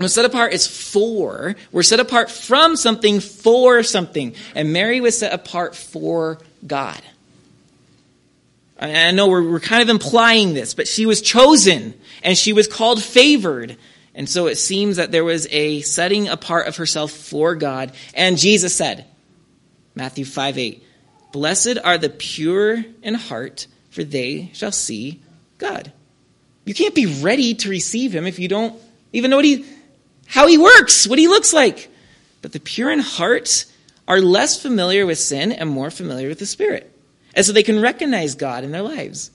[0.00, 1.54] No, set apart is for.
[1.72, 4.34] We're set apart from something for something.
[4.54, 7.00] And Mary was set apart for God.
[8.84, 12.66] I know we're, we're kind of implying this, but she was chosen and she was
[12.66, 13.76] called favored.
[14.14, 17.92] And so it seems that there was a setting apart of herself for God.
[18.14, 19.06] And Jesus said,
[19.94, 20.84] Matthew 5 8,
[21.32, 25.20] Blessed are the pure in heart, for they shall see
[25.58, 25.92] God.
[26.64, 28.74] You can't be ready to receive him if you don't
[29.12, 29.64] even know what he,
[30.26, 31.90] how he works, what he looks like.
[32.40, 33.66] But the pure in heart
[34.06, 36.93] are less familiar with sin and more familiar with the Spirit.
[37.34, 39.30] And so they can recognize God in their lives.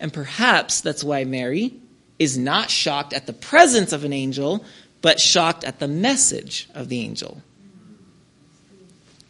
[0.00, 1.74] And perhaps that's why Mary
[2.18, 4.64] is not shocked at the presence of an angel,
[5.02, 7.42] but shocked at the message of the angel.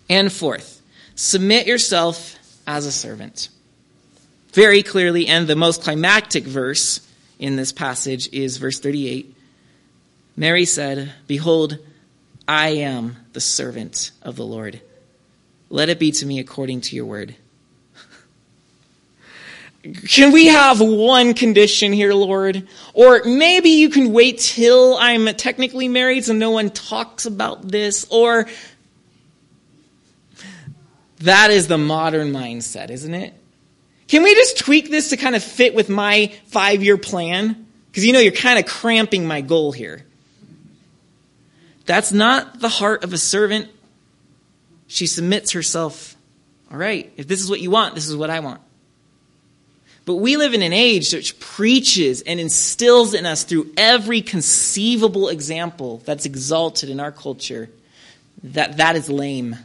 [0.09, 0.83] And fourth,
[1.15, 3.51] submit yourself as a servant.
[4.53, 7.07] Very clearly, and the most climactic verse
[7.39, 9.35] in this passage is verse 38.
[10.37, 11.79] Mary said, Behold,
[12.47, 14.81] I am the servant of the Lord.
[15.69, 17.35] Let it be to me according to your word.
[19.83, 22.67] Can we have one condition here, Lord?
[22.95, 28.07] Or maybe you can wait till I'm technically married so no one talks about this.
[28.11, 28.49] Or
[31.21, 33.35] that is the modern mindset, isn't it?
[34.09, 37.67] Can we just tweak this to kind of fit with my five year plan?
[37.87, 40.05] Because you know you're kind of cramping my goal here.
[41.87, 43.69] That's not the heart of a servant.
[44.89, 46.17] She submits herself.
[46.71, 48.61] All right, if this is what you want, this is what I want.
[50.09, 55.29] But we live in an age which preaches and instills in us through every conceivable
[55.29, 57.69] example that's exalted in our culture
[58.43, 59.57] that that is lame.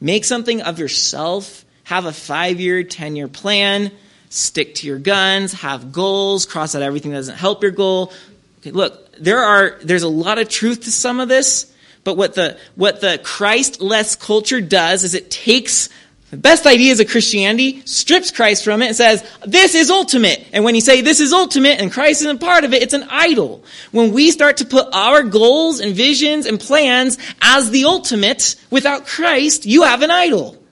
[0.00, 3.92] Make something of yourself, have a five year, 10 year plan,
[4.30, 8.14] stick to your guns, have goals, cross out everything that doesn't help your goal.
[8.60, 11.70] Okay, look, there are, there's a lot of truth to some of this,
[12.02, 15.90] but what the, what the Christ-less culture does is it takes
[16.30, 20.46] the best ideas of Christianity, strips Christ from it and says, this is ultimate.
[20.52, 23.06] And when you say this is ultimate and Christ isn't part of it, it's an
[23.08, 23.64] idol.
[23.92, 29.06] When we start to put our goals and visions and plans as the ultimate without
[29.06, 30.62] Christ, you have an idol.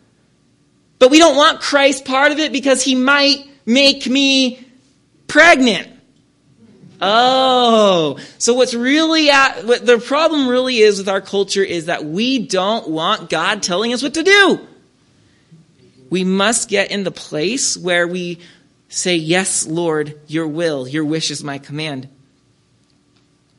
[0.99, 4.63] But we don't want Christ part of it because he might make me
[5.27, 5.89] pregnant.
[7.01, 12.05] Oh, so what's really at, what the problem really is with our culture is that
[12.05, 14.67] we don't want God telling us what to do.
[16.17, 18.39] We must get in the place where we
[18.89, 22.09] say, Yes, Lord, your will, your wish is my command.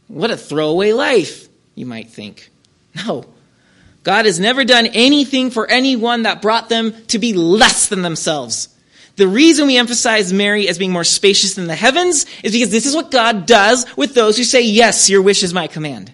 [0.07, 2.49] What a throwaway life, you might think.
[3.05, 3.25] No.
[4.01, 8.69] God has never done anything for anyone that brought them to be less than themselves.
[9.17, 12.87] The reason we emphasize Mary as being more spacious than the heavens is because this
[12.87, 16.11] is what God does with those who say, Yes, your wish is my command.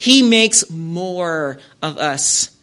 [0.00, 2.57] He makes more of us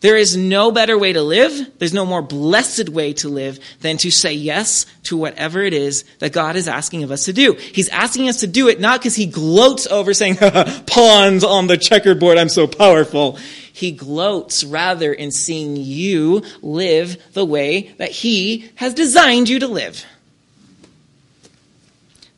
[0.00, 1.72] there is no better way to live.
[1.78, 6.04] There's no more blessed way to live than to say yes to whatever it is
[6.20, 7.54] that God is asking of us to do.
[7.54, 10.36] He's asking us to do it not because he gloats over saying,
[10.86, 13.38] pawns on the checkerboard, I'm so powerful.
[13.72, 19.68] He gloats rather in seeing you live the way that he has designed you to
[19.68, 20.04] live.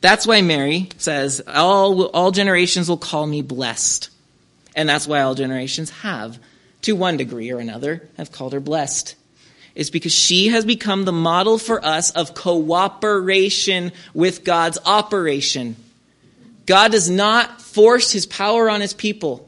[0.01, 4.09] That's why Mary says, all, all generations will call me blessed.
[4.75, 6.39] And that's why all generations have
[6.83, 9.15] to one degree or another, have called her blessed.
[9.75, 15.75] It's because she has become the model for us of cooperation with God's operation.
[16.65, 19.47] God does not force his power on his people.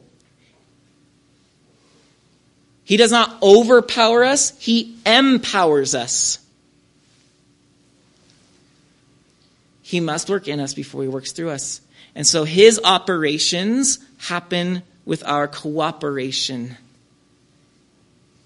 [2.84, 6.38] He does not overpower us, he empowers us.
[9.82, 11.80] He must work in us before he works through us.
[12.14, 16.76] And so his operations happen with our cooperation.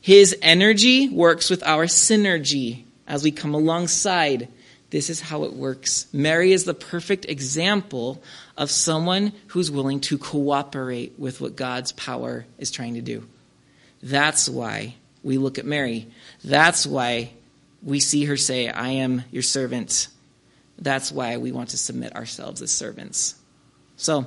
[0.00, 4.48] His energy works with our synergy as we come alongside.
[4.90, 6.06] This is how it works.
[6.12, 8.22] Mary is the perfect example
[8.56, 13.26] of someone who's willing to cooperate with what God's power is trying to do.
[14.02, 16.06] That's why we look at Mary.
[16.44, 17.32] That's why
[17.82, 20.08] we see her say, I am your servant.
[20.78, 23.34] That's why we want to submit ourselves as servants.
[23.96, 24.26] So,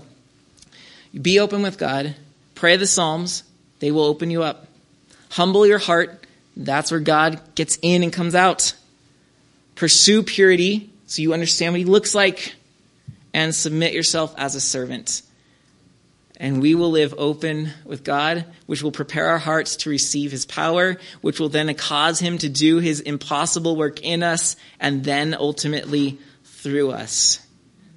[1.19, 2.15] be open with God.
[2.55, 3.43] Pray the Psalms.
[3.80, 4.67] They will open you up.
[5.32, 6.28] Humble your heart.
[6.58, 8.74] That's where God gets in and comes out.
[9.76, 12.56] Pursue purity so you understand what He looks like.
[13.34, 15.22] And submit yourself as a servant.
[16.36, 20.46] And we will live open with God, which will prepare our hearts to receive His
[20.46, 25.34] power, which will then cause Him to do His impossible work in us and then
[25.34, 27.40] ultimately through us.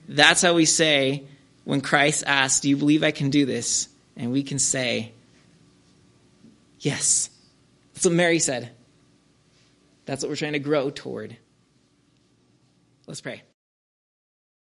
[0.08, 1.24] That's how we say,
[1.64, 3.88] when Christ asks, Do you believe I can do this?
[4.16, 5.10] And we can say,
[6.84, 7.30] Yes.
[7.94, 8.70] That's what Mary said.
[10.04, 11.36] That's what we're trying to grow toward.
[13.06, 13.42] Let's pray.